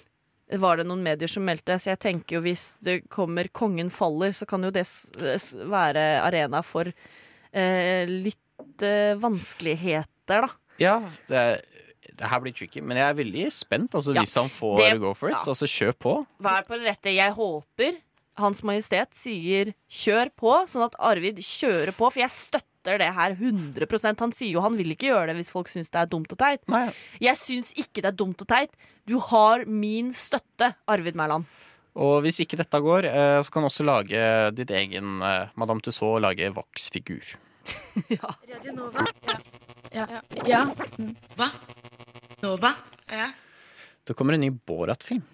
[0.48, 1.76] Var det noen medier som meldte?
[1.80, 4.84] Så jeg tenker jo hvis det kommer 'Kongen faller', så kan jo det
[5.68, 10.48] være arena for eh, litt eh, vanskeligheter, da.
[10.80, 11.62] Ja, det, er-
[12.18, 13.92] det her blir tricky, men jeg er veldig spent.
[13.94, 15.42] Altså, Ja, hvis han får det- go for it, ja.
[15.52, 16.26] altså kjør på.
[16.40, 17.14] Vær på det rette.
[17.14, 17.98] Jeg håper
[18.38, 22.30] Hans Majestet sier 'kjør på', sånn at Arvid kjører på, for jeg
[22.78, 25.90] støtter det her 100% Han sier jo han vil ikke gjøre det hvis folk syns
[25.90, 26.62] det er dumt og teit.
[26.68, 26.88] Nei.
[27.20, 28.70] Jeg syns ikke det er dumt og teit.
[29.06, 31.44] Du har min støtte, Arvid Mæland.
[31.98, 34.20] Og hvis ikke dette går, eh, så kan du også lage
[34.54, 37.36] ditt egen eh, Madame Tussauds lage voksfigur.
[40.46, 40.62] Ja.
[42.42, 42.72] Nova.
[44.06, 45.24] Det kommer en ny Borat-film.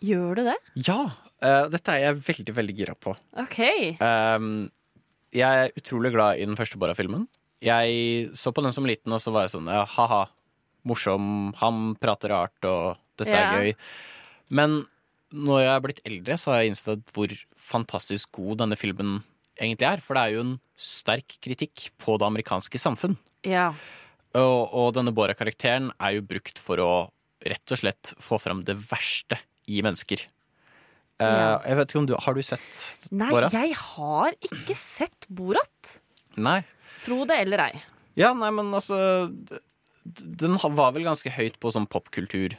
[0.00, 0.56] Gjør du det?
[0.86, 1.02] Ja!
[1.38, 3.12] Uh, dette er jeg veldig, veldig gira på.
[3.38, 3.58] OK.
[4.00, 4.68] Um,
[5.38, 7.26] jeg er utrolig glad i den første Bora-filmen.
[7.64, 10.24] Jeg så på den som liten, og så var jeg sånn ja, ha-ha,
[10.88, 13.48] morsom, han prater rart, og dette Ja.
[13.50, 13.74] er gøy.
[14.54, 14.78] Men
[15.34, 19.18] når jeg er blitt eldre, så har jeg innsett hvor fantastisk god denne filmen
[19.60, 20.00] egentlig er.
[20.00, 23.18] For det er jo en sterk kritikk på det amerikanske samfunn.
[23.44, 23.72] Ja.
[24.38, 26.90] Og, og denne Bora-karakteren er jo brukt for å
[27.44, 30.22] rett og slett få fram det verste i mennesker.
[31.20, 31.58] Eh, Ja.
[31.66, 33.50] jeg vet ikke om du, Har du sett Nei, Borat?
[33.52, 35.98] jeg har ikke sett Borat.
[36.36, 36.60] Nei.
[37.02, 37.82] Tro det eller ei.
[38.14, 39.28] Ja, nei, men altså
[40.04, 42.56] Den var vel ganske høyt på sånn popkultur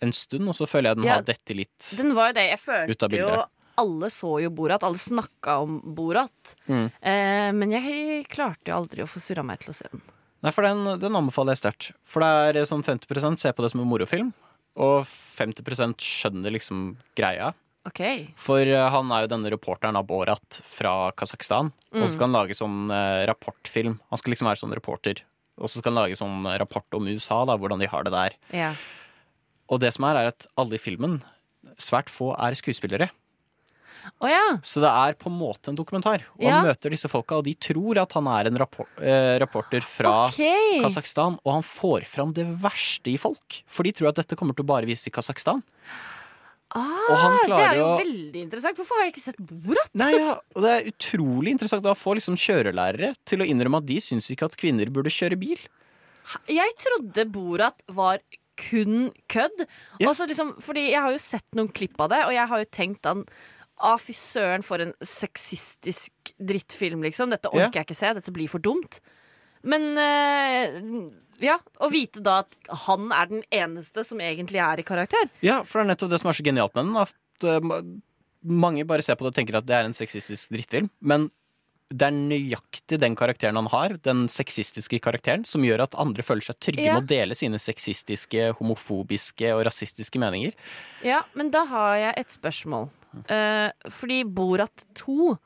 [0.00, 1.14] en stund, og så føler jeg den Ja.
[1.18, 2.46] har dette litt Den var jo det.
[2.50, 3.34] Jeg Ut av følte bildet.
[3.34, 3.44] jo
[3.78, 4.82] Alle så jo Borat.
[4.82, 6.54] Alle snakka om Borat.
[6.68, 6.90] Mm.
[7.02, 10.00] Eh, men jeg klarte jo aldri å få surra meg til å se den.
[10.42, 11.92] Nei, for den, den anbefaler jeg sterkt.
[12.04, 14.32] For det er sånn 50% ser på det som en morofilm,
[14.76, 17.52] og 50% skjønner liksom greia.
[17.88, 18.02] OK.
[18.40, 21.72] For eh, han er jo denne reporteren av Borat fra Kasakhstan.
[21.96, 23.98] Og så skal han lage sånn eh, rapportfilm.
[24.12, 25.24] Han skal liksom være sånn reporter.
[25.58, 28.36] Og så skal han lage sånn rapport om USA, da, hvordan de har det der.
[28.54, 28.72] Ja.
[29.68, 31.18] Og det som er, er at alle i filmen,
[31.80, 33.10] svært få, er skuespillere.
[34.22, 34.56] Oh, ja.
[34.64, 36.24] Så det er på en måte en dokumentar.
[36.38, 36.58] Og Ja.
[36.58, 40.26] han møter disse folka, og de tror at han er en rapport, eh, rapporter fra
[40.28, 40.80] okay.
[40.80, 41.38] Kasakhstan.
[41.44, 43.62] Og han får fram det verste i folk.
[43.66, 45.62] For de tror at dette kommer til å bare vise i Kasakhstan.
[46.76, 48.76] Ah, det er jo å- veldig interessant.
[48.76, 49.88] Hvorfor har jeg ikke sett Borat?
[49.94, 53.86] Nei, ja, og Det er utrolig interessant å få liksom kjørelærere til å innrømme at
[53.86, 55.56] de syns ikke at kvinner burde kjøre bil.
[56.46, 58.18] Jeg trodde Borat var
[58.58, 59.64] kun kødd.
[60.00, 60.10] Ja.
[60.12, 63.06] Liksom, fordi jeg har jo sett noen klipp av det, og jeg har jo tenkt
[63.06, 63.24] at
[63.80, 66.10] Å, fy søren, for en sexistisk
[66.42, 67.30] drittfilm, liksom.
[67.30, 67.70] Dette orker Ja.
[67.70, 68.12] jeg ikke se.
[68.12, 68.98] Dette blir for dumt.
[69.62, 70.76] Men eh,
[71.42, 72.54] ja, å vite da at
[72.86, 75.30] han er den eneste som egentlig er i karakter.
[75.44, 77.00] Ja, for det er nettopp det som er så genialt med den.
[77.02, 77.82] At eh,
[78.48, 80.90] mange bare ser på det og tenker at det er en sexistisk drittfilm.
[81.00, 81.28] Men
[81.88, 86.44] det er nøyaktig den karakteren han har, den sexistiske karakteren, som gjør at andre føler
[86.44, 86.98] seg trygge Ja.
[86.98, 90.52] med å dele sine sexistiske, homofobiske og rasistiske meninger.
[91.06, 92.90] Ja, men da har jeg et spørsmål.
[93.24, 95.38] Uh, fordi Borat 2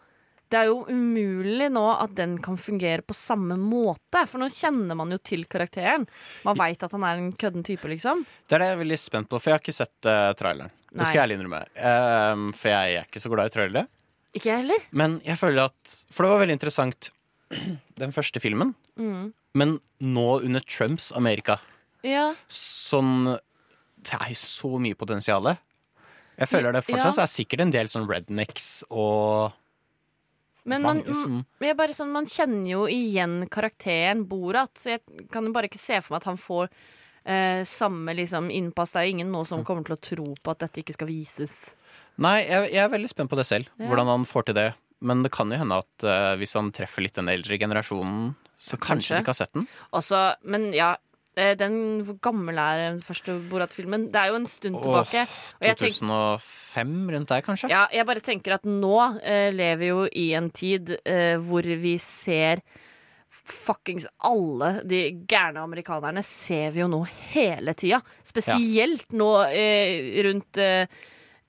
[0.53, 4.27] Det er jo umulig nå at den kan fungere på samme måte.
[4.29, 6.05] For nå kjenner man jo til karakteren.
[6.45, 8.27] Man veit at han er en kødden type, liksom.
[8.45, 10.75] Det er det jeg er veldig spent på, for jeg har ikke sett uh, traileren.
[10.93, 10.99] Nei.
[11.01, 11.62] Det skal jeg innrømme.
[11.81, 13.87] Um, for jeg er ikke så glad i trailere.
[14.37, 14.85] Ikke jeg heller.
[14.97, 17.09] Men jeg føler at For det var veldig interessant,
[18.03, 18.75] den første filmen.
[19.01, 19.33] Mm.
[19.57, 21.59] Men nå under Trumps Amerika
[22.05, 22.31] Ja.
[22.53, 23.38] Sånn
[24.05, 25.49] Det er jo så mye potensial.
[26.37, 27.25] Jeg føler det fortsatt Ja.
[27.25, 29.53] er sikkert en del sånn rednecks og
[30.68, 35.81] Men man, sånn, man kjenner jo igjen karakteren Borat, så jeg kan jo bare ikke
[35.81, 36.68] se for meg at han får
[37.25, 38.94] eh, samme liksom, innpass.
[38.94, 41.11] Det er jo ingen nå som kommer til å tro på at dette ikke skal
[41.11, 41.57] vises.
[42.22, 43.70] Nei, jeg, jeg er veldig spent på det selv.
[43.81, 43.88] Ja.
[43.90, 44.68] Hvordan han får til det.
[45.03, 48.77] Men det kan jo hende at eh, hvis han treffer litt den eldre generasjonen, så
[48.79, 49.16] kanskje, Kanskje.
[49.16, 49.64] de ikke har sett den.
[49.98, 50.92] Også, men ja,
[51.33, 54.11] den Hvor gammel er den første Borat-filmen?
[54.12, 55.25] Det er jo en stund oh, tilbake.
[55.61, 57.71] Og jeg, tenk, 2005, rundt der, kanskje?
[57.73, 61.64] ja, jeg bare tenker at nå eh, lever vi jo i en tid eh, hvor
[61.64, 62.61] vi ser
[63.42, 67.01] Fuckings alle de gærne amerikanerne ser vi jo nå
[67.33, 67.99] hele tida.
[68.27, 70.87] Spesielt nå eh, rundt, eh,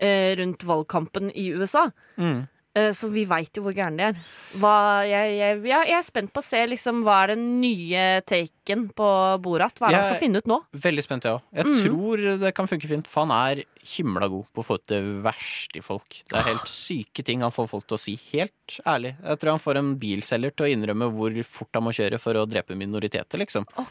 [0.02, 1.86] eh, rundt valgkampen i USA.
[2.18, 2.48] Mm.
[2.76, 4.22] Eh, Så vi veit jo hvor gærne de er.
[4.58, 4.72] Hva,
[5.06, 9.10] jeg, jeg, jeg er spent på å se liksom, hva er den nye taken på
[9.46, 9.78] Borat.
[9.78, 10.58] Hva er det han skal finne ut nå?
[10.74, 11.42] Veldig spent, jeg òg.
[11.54, 11.84] Jeg Mhm.
[11.86, 15.02] tror det kan funke fint, for han er himla god på å få ut det
[15.22, 16.22] verste i folk.
[16.30, 18.16] Det er helt syke ting han får folk til å si.
[18.32, 19.16] Helt ærlig.
[19.22, 22.34] Jeg tror han får en bilselger til å innrømme hvor fort han må kjøre for
[22.34, 23.66] å drepe minoriteter, liksom.
[23.78, 23.86] Åh.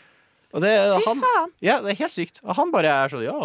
[0.53, 1.53] Og det, Fy han, faen!
[1.65, 2.41] ja, det er helt sykt.
[2.45, 3.37] Og Han bare er sånn Ja,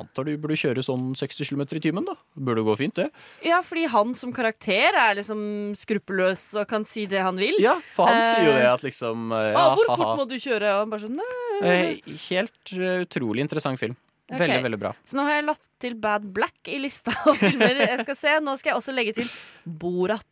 [0.00, 2.14] antar du burde kjøre sånn 60 km i timen, da.
[2.40, 3.10] Burde gå fint, det.
[3.44, 7.58] Ja, fordi han som karakter er liksom skruppelløs og kan si det han vil.
[7.60, 10.36] Ja, for han Eh, sier jo det at liksom ja, ah, hvor fort må du
[10.40, 10.72] kjøre?
[10.78, 11.68] Og han bare sånn, nei.
[11.68, 13.96] Eh, Helt eh, utrolig interessant film.
[14.32, 14.38] Ok.
[14.40, 14.90] Veldig, veldig bra.
[15.04, 18.32] Så nå har jeg lagt til Bad Black i lista av filmer jeg skal se.
[18.40, 19.28] Nå skal jeg også legge til
[19.68, 20.24] Borat.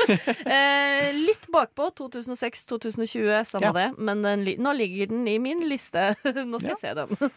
[0.44, 1.88] eh, litt bakpå.
[2.02, 3.72] 2006-2020, samme Ja.
[3.72, 3.88] det.
[3.98, 6.10] Men den, nå ligger den i min liste.
[6.24, 6.76] nå skal Ja.
[6.76, 7.32] jeg se den.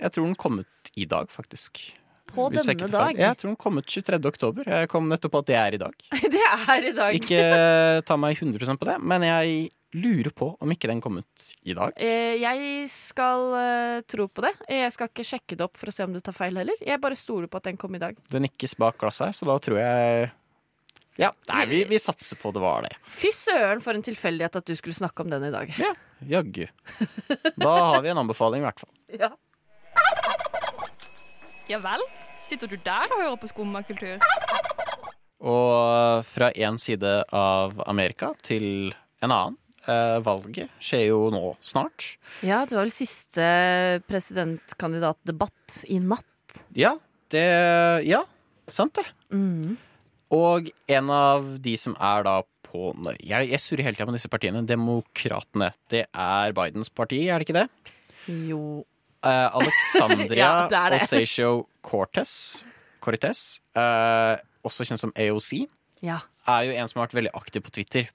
[0.00, 1.80] Jeg tror den kom ut i dag, faktisk.
[2.28, 3.16] På Hvis denne dag.
[3.16, 4.18] Jeg tror den kom ut 23.
[4.28, 4.66] oktober.
[4.68, 5.94] Jeg kom nettopp på at det er i dag.
[6.12, 7.16] Det er i dag.
[7.16, 11.44] Ikke ta meg 100% på det, men jeg lurer på om ikke den kom ut
[11.64, 11.94] i dag.
[11.96, 14.52] Eh, jeg skal eh, tro på det.
[14.68, 16.76] Jeg skal ikke sjekke det opp for å se om du tar feil heller.
[16.84, 18.18] Jeg bare stoler på at den kom i dag.
[18.32, 20.28] Den nikkes bak glasset her, så da tror jeg
[21.18, 22.92] Ja, nei, vi, vi satser på det var det.
[23.16, 25.72] Fy søren for en tilfeldighet at du skulle snakke om den i dag.
[25.80, 25.94] Ja,
[26.36, 26.66] jaggu.
[27.56, 28.94] Da har vi en anbefaling, i hvert fall.
[29.18, 29.32] Ja.
[31.68, 32.00] Ja vel?
[32.48, 34.22] Sitter du der og hører på skummakultur?
[35.44, 39.58] Og fra én side av Amerika til en annen.
[39.88, 42.16] Eh, valget skjer jo nå snart.
[42.44, 43.46] Ja, det var vel siste
[44.08, 46.62] presidentkandidatdebatt i natt.
[46.76, 46.96] Ja,
[47.32, 47.46] det
[48.08, 48.24] Ja,
[48.68, 49.06] sant det.
[49.32, 49.76] Mm.
[50.30, 52.92] Og en av de som er da på
[53.24, 54.60] Jeg, jeg surrer hele tida med disse partiene.
[54.66, 55.70] Demokratene.
[55.88, 57.68] Det er Bidens parti, er det ikke det?
[58.28, 58.84] Jo
[59.24, 62.64] Eh, Alexandria Ja, det Cortes, Cortes
[63.00, 63.40] Cortez
[63.74, 65.66] eh, også kjent som AOC,
[66.02, 66.20] Ja.
[66.46, 68.08] er jo en som har vært veldig aktiv på Twitter.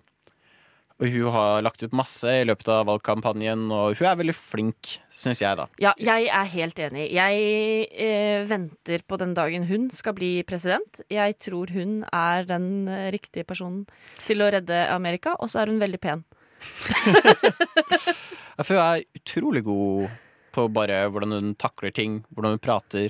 [1.01, 4.91] Og hun har lagt ut masse i løpet av valgkampanjen, og hun er veldig flink,
[5.09, 5.65] syns jeg, da.
[5.81, 7.07] Ja, jeg er helt enig.
[7.15, 11.01] Jeg eh, venter på den dagen hun skal bli president.
[11.11, 13.87] Jeg tror hun er den eh, riktige personen
[14.27, 16.23] til å redde Amerika, og så er hun veldig pen.
[18.63, 20.13] For hun er utrolig god
[20.53, 23.09] på bare hvordan hun takler ting, hvordan hun prater.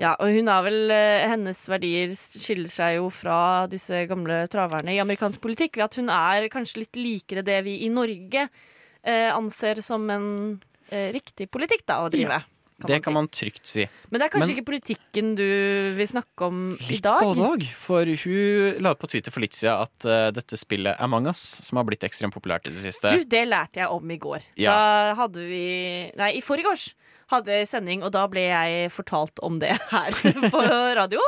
[0.00, 4.94] Ja, og hun har vel eh, Hennes verdier skiller seg jo fra disse gamle traverne
[4.94, 9.28] i amerikansk politikk ved at hun er kanskje litt likere det vi i Norge eh,
[9.34, 10.30] anser som en
[10.88, 12.40] eh, riktig politikk da, å drive.
[12.40, 13.16] Ja, det man kan si.
[13.18, 13.84] man trygt si.
[14.08, 15.44] Men det er kanskje Men- ikke politikken du
[15.98, 17.20] vil snakke om i dag?
[17.20, 17.68] Litt både òg.
[17.76, 21.76] For hun la på Twitter for litt siden at uh, dette spillet Among Us, som
[21.76, 24.48] har blitt ekstremt populært i det siste Du, det lærte jeg om i går.
[24.56, 24.72] Ja.
[24.72, 25.64] Da hadde vi
[26.16, 26.94] Nei, i forgårs
[27.30, 30.14] hadde sending, og da ble jeg fortalt om det her
[30.54, 30.62] på
[30.98, 31.22] radio.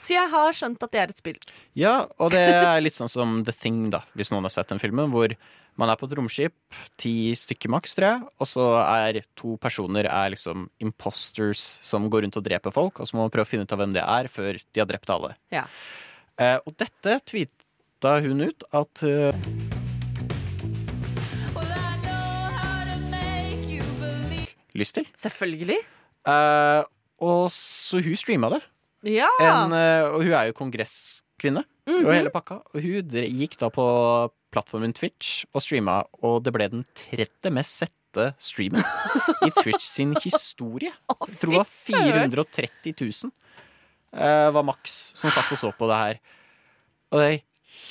[0.00, 1.40] Så jeg har skjønt at det er et spill.
[1.78, 4.82] Ja, og det er litt sånn som The Thing, da, hvis noen har sett den
[4.82, 5.34] filmen, hvor
[5.80, 6.54] man er på et romskip,
[7.00, 12.26] ti stykker maks, tror jeg, og så er to personer er liksom imposters som går
[12.26, 14.04] rundt og dreper folk, og så må man prøve å finne ut av hvem det
[14.04, 15.34] er, før de har drept alle.
[15.54, 15.64] Ja.
[16.40, 19.46] Eh, og dette tweeta hun ut at eh,
[24.78, 25.06] Lyst til.
[25.18, 25.78] Selvfølgelig.
[26.30, 26.82] Eh,
[27.20, 28.60] og så hun streama det.
[29.08, 29.28] Ja.
[29.40, 32.04] En, eh, og hun er jo kongresskvinne Mhm.
[32.06, 32.60] og hele pakka.
[32.74, 33.84] Og hun gikk da på
[34.52, 38.82] plattformen Twitch og streama, og det ble den tredje mest sette streamen
[39.46, 40.92] i Twitch sin historie.
[41.10, 43.32] Å, Jeg tror det var 430 000
[44.12, 46.20] eh, var maks som satt og så på det her.
[47.12, 47.40] Og det er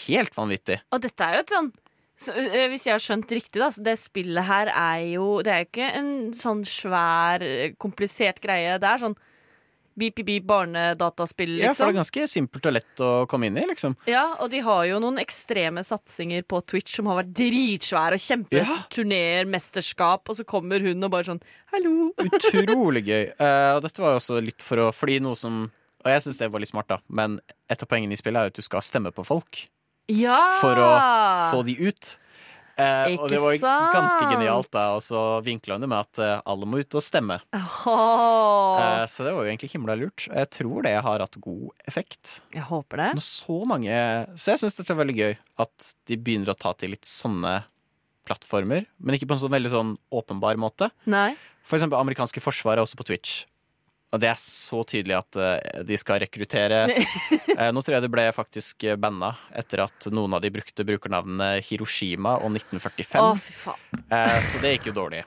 [0.08, 0.80] helt vanvittig.
[0.94, 1.72] Og dette er jo et sånn
[2.20, 5.52] så, øh, Hvis jeg har skjønt riktig, da, så det spillet her er jo Det
[5.54, 8.78] er jo ikke en sånn svær, øh, komplisert greie.
[8.80, 9.16] Det er sånn
[10.00, 11.88] beep-beep barnedataspill, Ja, for liksom.
[11.90, 13.98] det er ganske simpelt og lett å komme inn i, liksom.
[14.08, 18.22] Ja, og de har jo noen ekstreme satsinger på Twitch som har vært dritsvære og
[18.22, 18.64] Ja.
[18.64, 21.42] kjempeturneer, mesterskap, og så kommer hun og bare sånn
[21.74, 22.14] Hallo!
[22.30, 23.26] Utrolig gøy.
[23.42, 25.66] Uh, og dette var jo også litt for å fly noe som
[26.06, 28.48] Og jeg syns det var litt smart, da, men et av poengene i spillet er
[28.48, 29.66] jo at du skal stemme på folk.
[30.10, 30.40] Ja!
[30.62, 30.90] for å
[31.54, 32.16] få de ut.
[32.80, 33.58] Eh, og det var
[33.92, 34.86] ganske genialt, da.
[34.96, 37.40] Og så vinkla hun det med at eh, alle må ut og stemme.
[37.56, 38.80] Oh.
[38.80, 40.30] Eh, så det var jo egentlig himla lurt.
[40.32, 42.40] Jeg tror det har hatt god effekt.
[42.56, 43.10] jeg håper det.
[43.20, 44.00] Når så mange
[44.40, 45.36] Så jeg syns dette er veldig gøy.
[45.66, 47.60] At de begynner å ta til litt sånne
[48.30, 48.88] plattformer.
[49.02, 50.92] Men ikke på en sånn veldig sånn åpenbar måte.
[51.10, 51.34] Nei.
[51.68, 53.42] For eksempel amerikanske forsvaret også på Twitch.
[54.10, 56.82] Og det er så tydelig at uh, de skal rekruttere.
[57.54, 60.86] uh, nå tror jeg det ble faktisk eh, banna etter at noen av de brukte
[60.88, 63.22] brukernavnene Hiroshima og 1945.
[63.22, 64.02] Å, fy faen.
[64.10, 65.22] Eh, så det gikk jo dårlig.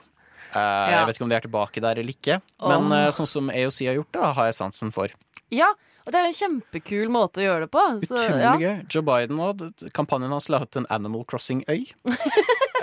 [0.53, 0.99] Ja.
[0.99, 2.39] Jeg vet ikke om de er tilbake der eller ikke.
[2.61, 2.99] Men Åh.
[2.99, 5.13] eh, sånn som AOC har gjort da har jeg sansen for.
[5.53, 5.71] Ja,
[6.03, 7.83] og det er en kjempekul måte å gjøre det på.
[8.03, 8.53] Så, Utrolig ja.
[8.59, 8.75] gøy.
[8.91, 9.63] Joe Biden og
[9.95, 11.85] kampanjen hans la ut en Animal Crossing-øy.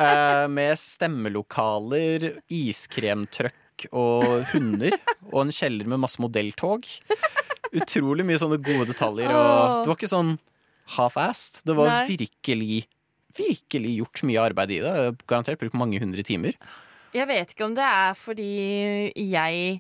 [0.01, 3.59] eh, med stemmelokaler, iskremtrøkk
[3.93, 4.97] og hunder.
[5.31, 6.87] Og en kjeller med masse modelltog.
[7.71, 9.31] Utrolig mye sånne gode detaljer.
[9.31, 10.37] Og det var ikke sånn
[10.97, 11.63] half-assed.
[11.69, 12.07] Det var Nei.
[12.17, 12.87] virkelig
[13.39, 14.93] Virkelig gjort mye arbeid i det.
[15.31, 16.57] Garantert brukt mange hundre timer.
[17.15, 18.49] Jeg vet ikke om det er fordi
[19.15, 19.77] jeg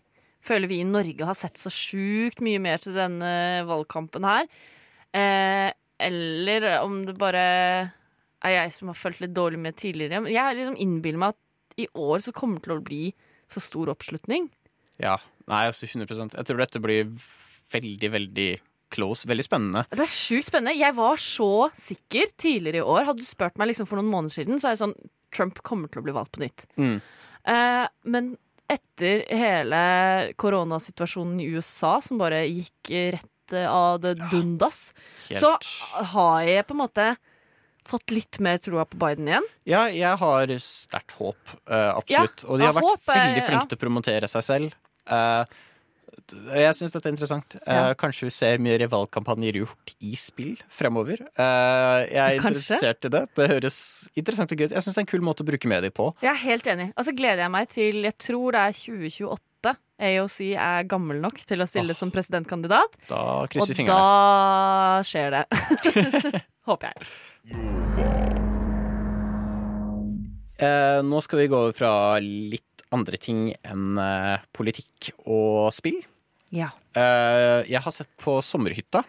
[0.47, 3.33] føler vi i Norge har sett så sjukt mye mer til denne
[3.69, 4.47] valgkampen her.
[5.11, 5.69] Eh,
[6.01, 7.43] eller om det bare
[8.41, 10.23] er jeg som har fulgt litt dårlig med tidligere.
[10.25, 13.03] Men jeg liksom innbiller meg at i år så kommer det til å bli
[13.53, 14.49] så stor oppslutning.
[15.01, 15.19] Ja.
[15.51, 17.09] Nei, altså 100 Jeg tror dette blir
[17.73, 18.51] veldig, veldig
[18.91, 19.29] close.
[19.31, 19.85] Veldig spennende.
[19.91, 20.79] Det er sjukt spennende.
[20.79, 23.07] Jeg var så sikker tidligere i år.
[23.09, 24.97] Hadde du spurt meg liksom for noen måneder siden, så er det sånn
[25.35, 26.67] Trump kommer til å bli valgt på nytt.
[26.81, 26.97] Mm.
[27.55, 28.33] Eh, men
[28.71, 29.83] etter hele
[30.39, 34.93] koronasituasjonen i USA, som bare gikk rett av det dundas,
[35.31, 35.41] ja.
[35.43, 35.57] så
[36.15, 37.07] har jeg på en måte
[37.88, 39.47] fått litt mer troa på Biden igjen?
[39.66, 42.45] Ja, jeg har sterkt håp, Uh, absolutt.
[42.49, 43.66] Og de har vært håp er- veldig flinke ja.
[43.71, 44.73] til å promotere seg selv.
[45.11, 45.45] Uh,
[46.55, 47.57] jeg syns dette er interessant.
[47.66, 47.95] Eh, Ja.
[47.99, 51.23] Kanskje vi ser mye rivalkampanjer gjort i spill fremover.
[51.38, 52.51] Uh, jeg er Kanskje.
[52.61, 53.23] interessert i det.
[53.35, 54.75] Det høres interessant og gøy ut.
[54.77, 56.11] Jeg syns det er en kul måte å bruke medier på.
[56.23, 56.93] Jeg er helt enig.
[56.97, 61.43] Og så gleder jeg meg til Jeg tror det er 2028 AOC er gammel nok
[61.47, 61.99] til å stille oh.
[61.99, 62.97] som presidentkandidat.
[63.11, 63.99] Da krysser vi fingrene.
[63.99, 66.43] Og da skjer det.
[66.71, 66.99] Håper jeg.
[70.61, 76.01] Eh, nå skal vi gå over fra litt andre ting enn eh, politikk og spill.
[76.51, 76.73] Ja.
[76.99, 79.05] Eh, jeg har sett på Sommerhytta.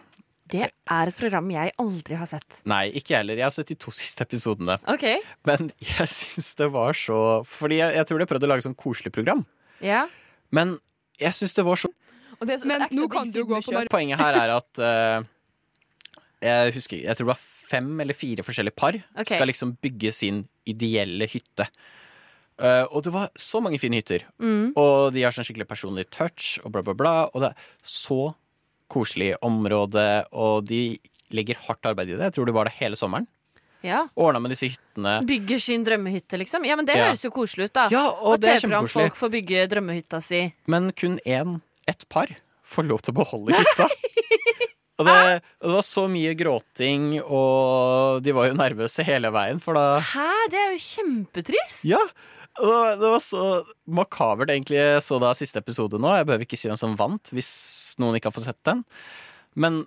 [0.52, 2.60] Det er et program jeg aldri har sett.
[2.68, 3.40] Nei, ikke jeg heller.
[3.40, 4.78] Jeg har sett de to siste episodene.
[4.90, 5.06] OK.
[5.48, 8.78] Men jeg syns det var så Fordi jeg, jeg tror de prøvde å lage sånn
[8.78, 9.44] koselig program.
[9.82, 10.06] Ja.
[10.54, 10.76] Men
[11.20, 11.90] jeg syns det var så
[12.42, 15.24] Men nå kan du jo gå på Poenget her er at uh,
[16.42, 19.36] Jeg husker Jeg tror det var fem eller fire forskjellige par okay.
[19.36, 21.64] skal liksom bygge sin ideelle hytte.
[22.60, 24.26] Uh, og det var så mange fine hytter.
[24.36, 24.74] Mm.
[24.76, 27.14] Og de har sånn skikkelig personlig touch og bla, bla, bla.
[27.32, 28.34] Og det er så
[28.92, 30.04] koselig område,
[30.36, 30.98] og de
[31.32, 32.28] legger hardt arbeid i det.
[32.28, 33.24] Jeg tror det var det hele sommeren.
[33.82, 34.06] Ja.
[34.16, 35.16] Ordna med disse hyttene.
[35.26, 36.64] Bygger sin drømmehytte, liksom.
[36.66, 37.08] Ja, men Det Ja.
[37.10, 37.88] høres jo koselig ut, da.
[37.90, 40.54] Ja, og det er TV-program folk får bygge drømmehytta si.
[40.66, 42.28] Men kun én, ett par,
[42.64, 43.88] får lov til å beholde hytta.
[45.02, 45.14] Og det,
[45.58, 49.98] og det var så mye gråting, og de var jo nervøse hele veien, for da
[49.98, 51.80] Hæ, det er jo kjempetrist!
[51.88, 51.98] Ja!
[52.54, 54.76] Det var- det var så makabert, egentlig.
[54.76, 56.06] Jeg så da siste episode nå.
[56.18, 58.84] Jeg behøver ikke si hvem som vant, hvis noen ikke har fått sett den.
[59.56, 59.86] Men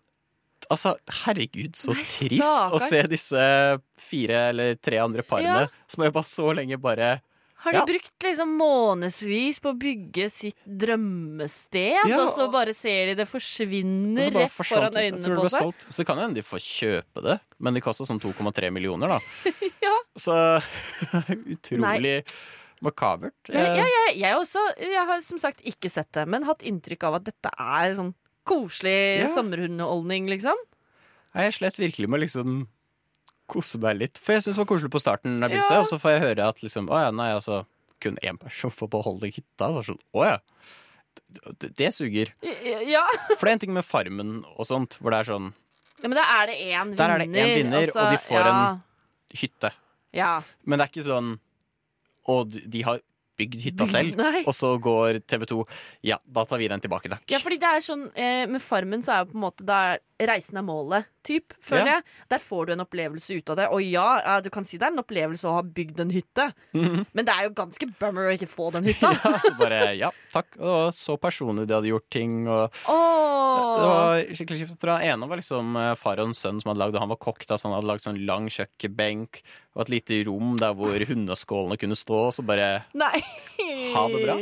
[0.70, 3.46] altså, herregud, så Nei, trist å se disse
[4.02, 5.68] fire eller tre andre parene Ja.
[5.88, 7.22] som er bare så lenge bare
[7.66, 7.86] Har de Ja.
[7.86, 13.26] brukt liksom månedsvis på å bygge sitt drømmested, Ja, og så bare ser de det
[13.28, 14.94] forsvinner rett foran.
[14.94, 15.62] Jeg øynene på seg?
[15.64, 15.86] solgt.
[15.90, 19.20] Så det kan hende de får kjøpe det, men de koster sånn 2,3 millioner, da.
[19.82, 19.96] Ja.
[20.18, 20.62] Så
[21.56, 22.24] utrolig
[22.86, 23.34] makabert.
[23.50, 24.62] Ja, ja, ja, jeg også.
[24.80, 28.14] Jeg har som sagt ikke sett det, men hatt inntrykk av at dette er sånn
[28.46, 29.28] koselig Ja.
[29.34, 30.56] sommerhundeholdning, liksom.
[31.36, 32.68] Jeg slet virkelig med å liksom
[33.52, 34.18] kose meg litt.
[34.22, 35.62] For jeg syns det var koselig på starten, Ja.
[35.80, 37.66] og så får jeg høre at liksom, å ja, nei, altså
[38.02, 39.70] kun én person får beholde hytta.
[39.76, 40.40] Så sånn, å ja.
[41.60, 42.34] Det, det suger.
[42.44, 43.06] Ja.
[43.38, 45.54] For det er en ting med Farmen og sånt, hvor det er sånn
[46.04, 46.98] ja, men da er det én vinner.
[47.00, 49.72] Der er det én vinner, og de får ja, en hytte.
[50.14, 50.32] Ja.
[50.68, 51.40] Men det er ikke sånn
[52.28, 53.00] Og de har
[53.40, 54.44] bygd hytta selv, nei.
[54.48, 55.60] og så går TV 2
[56.08, 57.26] Ja, da tar vi den tilbake, takk.
[57.32, 59.80] Ja, fordi det er sånn eh, Med Farmen så er jo på en måte det
[59.90, 61.94] er reisen er målet, typ, føler Ja.
[61.98, 62.04] jeg.
[62.30, 63.66] Der får du en opplevelse ut av det.
[63.74, 67.06] Og ja, du kan si det er en opplevelse å ha bygd en hytte, Mhm.
[67.14, 69.10] men det er jo ganske bummer å ikke få den hytta.
[69.26, 70.48] Ja, så bare ja, takk.
[70.60, 72.48] Og så personlig de hadde gjort ting.
[72.48, 73.76] Og Åh.
[73.76, 74.80] Det var skikkelig kjipt.
[74.82, 77.18] Den ene var liksom eh, far og en sønn som hadde lagd, og han var
[77.24, 79.42] kokk, da, så han hadde lagd sånn lang kjøkkenbenk
[79.76, 83.20] og et lite rom der hvor hundeskålene kunne stå, og så bare Nei.
[83.96, 84.36] Ha det bra.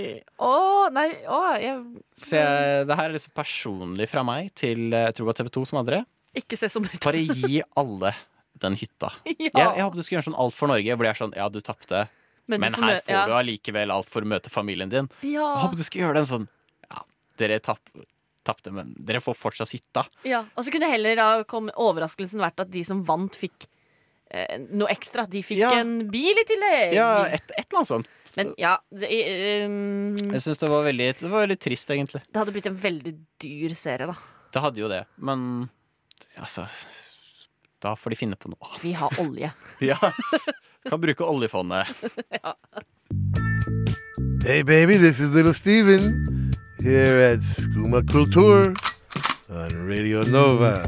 [0.46, 1.08] Å, nei.
[1.30, 1.78] Å, jeg
[2.18, 5.40] Så jeg, det her er liksom personlig fra meg til eh, jeg tror det var
[5.42, 6.04] TV 2 som andre.
[6.38, 6.86] ikke se som.
[7.04, 8.14] Bare gi alle
[8.62, 9.12] den hytta.
[9.44, 9.52] Ja.
[9.54, 11.50] Jeg, jeg håper du skal gjøre sånn Alt for Norge, hvor det er sånn ja,
[11.52, 12.08] du tapte,
[12.46, 13.26] men, men, her får ja.
[13.28, 15.08] du allikevel alt for å møte familien din.
[15.24, 16.48] Jeg håper du skal gjøre den sånn
[16.90, 17.04] ja,
[17.40, 17.94] dere tapp,
[18.44, 20.04] tapte, men dere får fortsatt hytta.
[20.28, 20.44] ja.
[20.58, 23.70] Og så kunne heller da komme overraskelsen vært at de som vant, fikk
[24.28, 25.26] eh, noe ekstra.
[25.30, 25.72] De fikk Ja.
[25.80, 26.98] en bil i tillegg.
[27.00, 28.12] Ja, et, et eller annet sånt.
[28.34, 29.10] Men ja, det,
[29.70, 32.24] um, Jeg synes det det var veldig trist, egentlig.
[32.26, 34.16] det hadde blitt en veldig dyr serie, da.
[34.54, 35.70] Det hadde jo det, men
[36.38, 36.68] altså
[37.82, 38.70] Da får de finne på noe.
[38.84, 39.50] Vi har olje.
[39.92, 39.98] Ja.
[40.90, 41.88] Kan bruke oljefondet.
[44.44, 48.74] Hey, baby, this is Little Steven here at Skuma Kultur
[49.48, 50.82] on Radio Nova.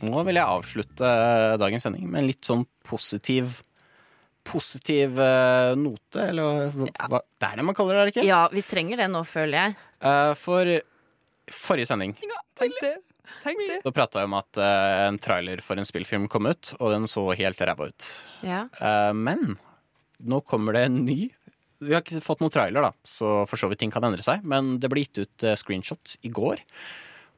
[0.00, 1.10] Nå vil jeg avslutte
[1.60, 3.58] dagens sending med en litt sånn positiv
[4.44, 8.26] Positiv uh, note, eller hva, hva Det er det man kaller det, er det ikke?
[8.28, 9.76] Ja, vi trenger det nå, føler jeg.
[10.04, 10.70] Uh, for
[11.52, 12.14] forrige sending
[12.58, 12.94] Tenk det.
[13.42, 13.80] Tenk det.
[13.84, 17.04] så prata jeg om at uh, en trailer for en spillfilm kom ut, og den
[17.10, 18.06] så helt ræva ut.
[18.42, 18.62] Ja.
[18.80, 19.58] Eh, men
[20.18, 21.28] nå kommer det en ny.
[21.84, 24.42] Vi har ikke fått noen trailer, da, så for så vidt ting kan endre seg.
[24.48, 26.64] Men det ble gitt ut screenshots i går,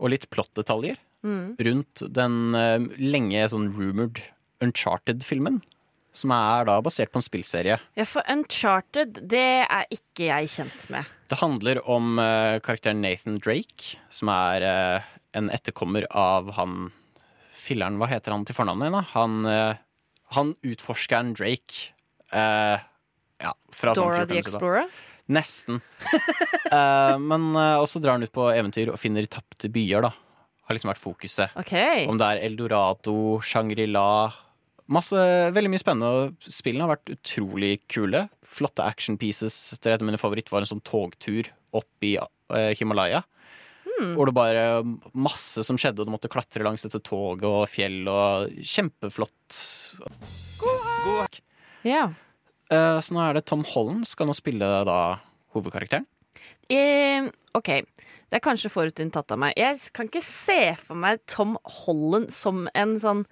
[0.01, 1.51] og litt plot-detaljer Mm.
[1.61, 2.37] rundt den
[2.97, 4.23] lenge sånn rumored
[4.65, 5.59] Uncharted-filmen.
[6.13, 7.77] Som er da basert på en spillserie.
[7.95, 11.07] ja, for Uncharted, det er ikke jeg kjent med.
[11.31, 16.91] Det handler om uh, karakteren Nathan Drake, som er uh, en etterkommer av han
[17.61, 19.03] Filleren, hva heter han til fornavnet igjen, da?
[19.13, 21.93] Han, uh, han utforskeren Drake.
[22.31, 24.31] ja, fra sånn Dora 1400-tallet.
[24.31, 24.91] the Explorer.
[25.31, 25.83] Nesten.
[26.71, 30.13] Eh, men også drar han ut på eventyr og finner tapte byer, da.
[30.69, 31.57] har liksom vært fokuset.
[31.59, 32.05] Okay.
[32.07, 34.31] Om det er Eldorado, Shangri-La
[34.91, 35.25] Masse,
[35.55, 36.31] Veldig mye spennende.
[36.51, 38.25] Spillene har vært utrolig kule.
[38.43, 39.57] Flotte action pieces.
[39.79, 43.23] Er et av mine favoritt var en sånn togtur opp i eh, Himalaya.
[43.87, 44.15] Mm.
[44.17, 44.65] Hvor det bare
[45.15, 49.61] masse som skjedde, og du måtte klatre langs dette toget og fjell og Kjempeflott.
[50.61, 51.41] God hack.
[51.87, 52.09] Ja.
[52.71, 55.01] Eh, så nå er det Tom Holland skal nå spille da
[55.55, 56.07] hovedkarakteren.
[56.71, 57.71] Eh, OK.
[58.31, 59.57] Det er kanskje forutinntatt av meg.
[59.59, 63.25] Jeg kan ikke se for meg Tom Holland som en sånn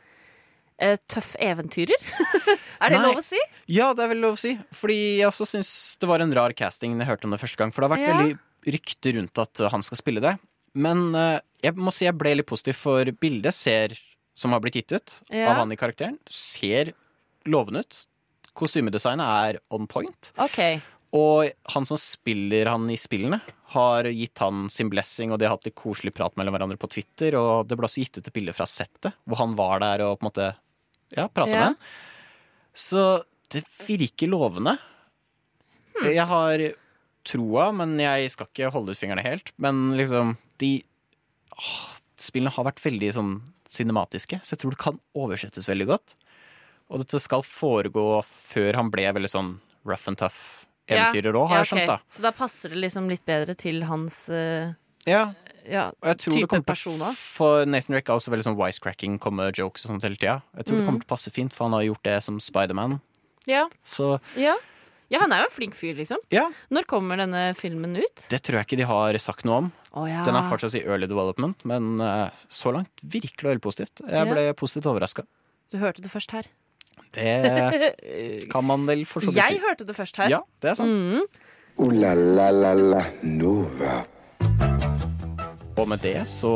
[1.10, 1.98] tøff eventyrer.
[2.82, 3.06] er det Nei.
[3.08, 3.40] lov å si?
[3.72, 4.52] Ja, det er vel lov å si.
[4.74, 5.70] Fordi jeg også syns
[6.00, 7.72] det var en rar casting da jeg hørte om det første gang.
[7.74, 8.18] For det har vært Ja.
[8.20, 10.36] veldig rykter rundt at uh, han skal spille det.
[10.78, 13.96] Men uh, jeg må si jeg ble litt positiv, for bildet ser,
[14.38, 15.50] som har blitt gitt ut Ja.
[15.50, 16.92] av han i karakteren, ser
[17.48, 18.04] lovende ut.
[18.58, 20.30] Kostymedesignet er on point.
[20.38, 20.80] Okay.
[21.14, 23.40] Og han som spiller han i spillene,
[23.72, 26.88] har gitt han sin blessing, og de har hatt litt koselig prat mellom hverandre på
[26.92, 27.36] Twitter.
[27.40, 30.18] Og det ble også gitt ut et bilde fra settet, hvor han var der og
[30.18, 30.48] på en måte
[31.16, 31.56] ja, prata Ja.
[31.56, 31.76] med han.
[32.74, 34.78] Så det virker lovende.
[35.98, 36.10] Hmm.
[36.12, 36.58] Jeg har
[37.28, 39.52] troa, men jeg skal ikke holde ut fingrene helt.
[39.58, 40.82] Men liksom, de
[41.56, 43.34] åh, Spillene har vært veldig sånn
[43.70, 46.14] cinematiske, så jeg tror det kan oversettes veldig godt.
[46.90, 49.52] Og dette skal foregå før han ble veldig sånn
[49.86, 51.86] rough and tough eventyrer òg, har Ja, jeg skjønt.
[51.86, 54.72] da Så da passer det liksom litt bedre til hans uh,
[55.06, 55.34] Ja,
[55.70, 57.12] ja, og jeg tror det type til personer.
[57.18, 60.40] For Nathan Rick er også veldig sånn wisecracking, komme jokes og sånt hele tida.
[60.56, 60.88] Jeg tror det Mm.
[60.88, 63.00] kommer til å passe fint, for han har gjort det som Spiderman.
[63.46, 63.68] Ja.
[63.84, 64.56] Så ja.
[65.10, 66.18] ja, han er jo en flink fyr, liksom.
[66.30, 68.26] ja, Når kommer denne filmen ut?
[68.28, 69.72] det tror jeg ikke de har sagt noe om.
[69.94, 70.22] Oh, ja.
[70.24, 74.02] Den er fortsatt i early development, men eh, så langt virkelig og veldig positivt.
[74.08, 74.32] Jeg Ja.
[74.32, 75.24] ble positivt overraska.
[75.72, 76.44] Du hørte det først her.
[77.12, 79.54] Det kan man vel for så vidt si.
[79.54, 80.28] Jeg hørte det først her.
[80.28, 80.88] Ja, det er sant.
[80.88, 81.22] Mm.
[81.78, 84.04] Ooh la la la la Nova.
[85.78, 86.50] Og med det så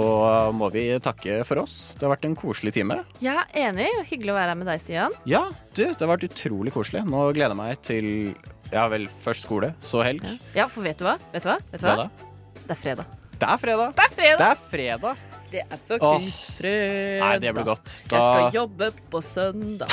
[0.57, 1.95] må vi takke for oss.
[1.95, 3.03] Det har vært en koselig time.
[3.23, 4.07] Ja, enig enig.
[4.11, 5.17] Hyggelig å være her med deg, Stian.
[5.29, 5.45] Ja,
[5.75, 7.05] du, det har vært utrolig koselig.
[7.09, 8.09] Nå gleder jeg meg til
[8.73, 10.25] ja vel, først skole, så helg.
[10.57, 11.19] Ja, for vet du hva?
[11.35, 11.59] Vet du hva?
[11.73, 12.09] Vet du Hva da?
[12.63, 13.19] Det er fredag.
[13.43, 13.93] Det er fredag!
[13.99, 14.41] Det er fredag!
[14.41, 15.29] Det er fredag.
[15.53, 17.23] Det er fuckings fredag.
[17.27, 17.97] Nei, det blir godt.
[18.09, 19.93] Jeg skal jobbe på søndag.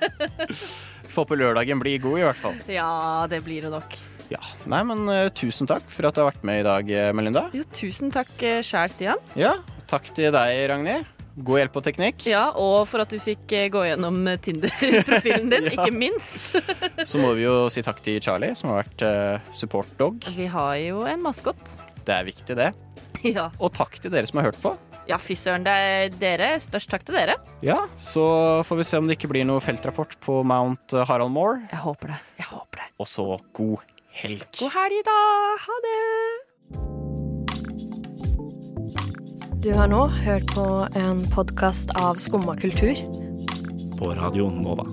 [1.14, 2.58] Få på lørdagen bli god, i hvert fall.
[2.80, 2.90] Ja,
[3.30, 3.96] det blir det nok.
[4.30, 4.40] Ja.
[4.70, 7.48] Nei, men uh, tusen takk for at du har vært med i dag, eh, Melinda.
[7.56, 9.24] Jo, tusen takk uh, sjæl, Stian.
[9.38, 9.56] Ja,
[9.90, 11.08] takk til deg, Ragnhild.
[11.40, 12.24] God hjelp og teknikk.
[12.28, 15.76] Ja, og for at du fikk eh, gå gjennom eh, Tinder-profilen din, Ja.
[15.78, 16.56] ikke minst.
[17.10, 20.26] Så må vi jo si takk til Charlie, som har vært uh, support dog.
[20.36, 21.76] Vi har jo en maskot.
[22.04, 22.70] Det er viktig, det.
[23.26, 23.50] Ja.
[23.60, 24.70] Og takk til dere som har hørt på.
[25.08, 26.50] Ja, fy søren, det er dere.
[26.62, 27.34] Størst takk til dere.
[27.66, 28.22] Ja, Så
[28.68, 31.64] får vi se om det ikke blir noe feltrapport på Mount Harald Moore.
[31.72, 32.20] Jeg håper det.
[32.38, 32.86] Jeg håper det.
[33.02, 33.26] Og så
[33.56, 33.82] god
[34.22, 34.46] helg.
[34.58, 35.20] God helg, da.
[35.66, 36.00] Ha det.
[39.60, 40.66] Du har nå hørt på
[40.96, 42.96] en podkast av Skumma kultur.
[43.98, 44.86] På radioen Nova.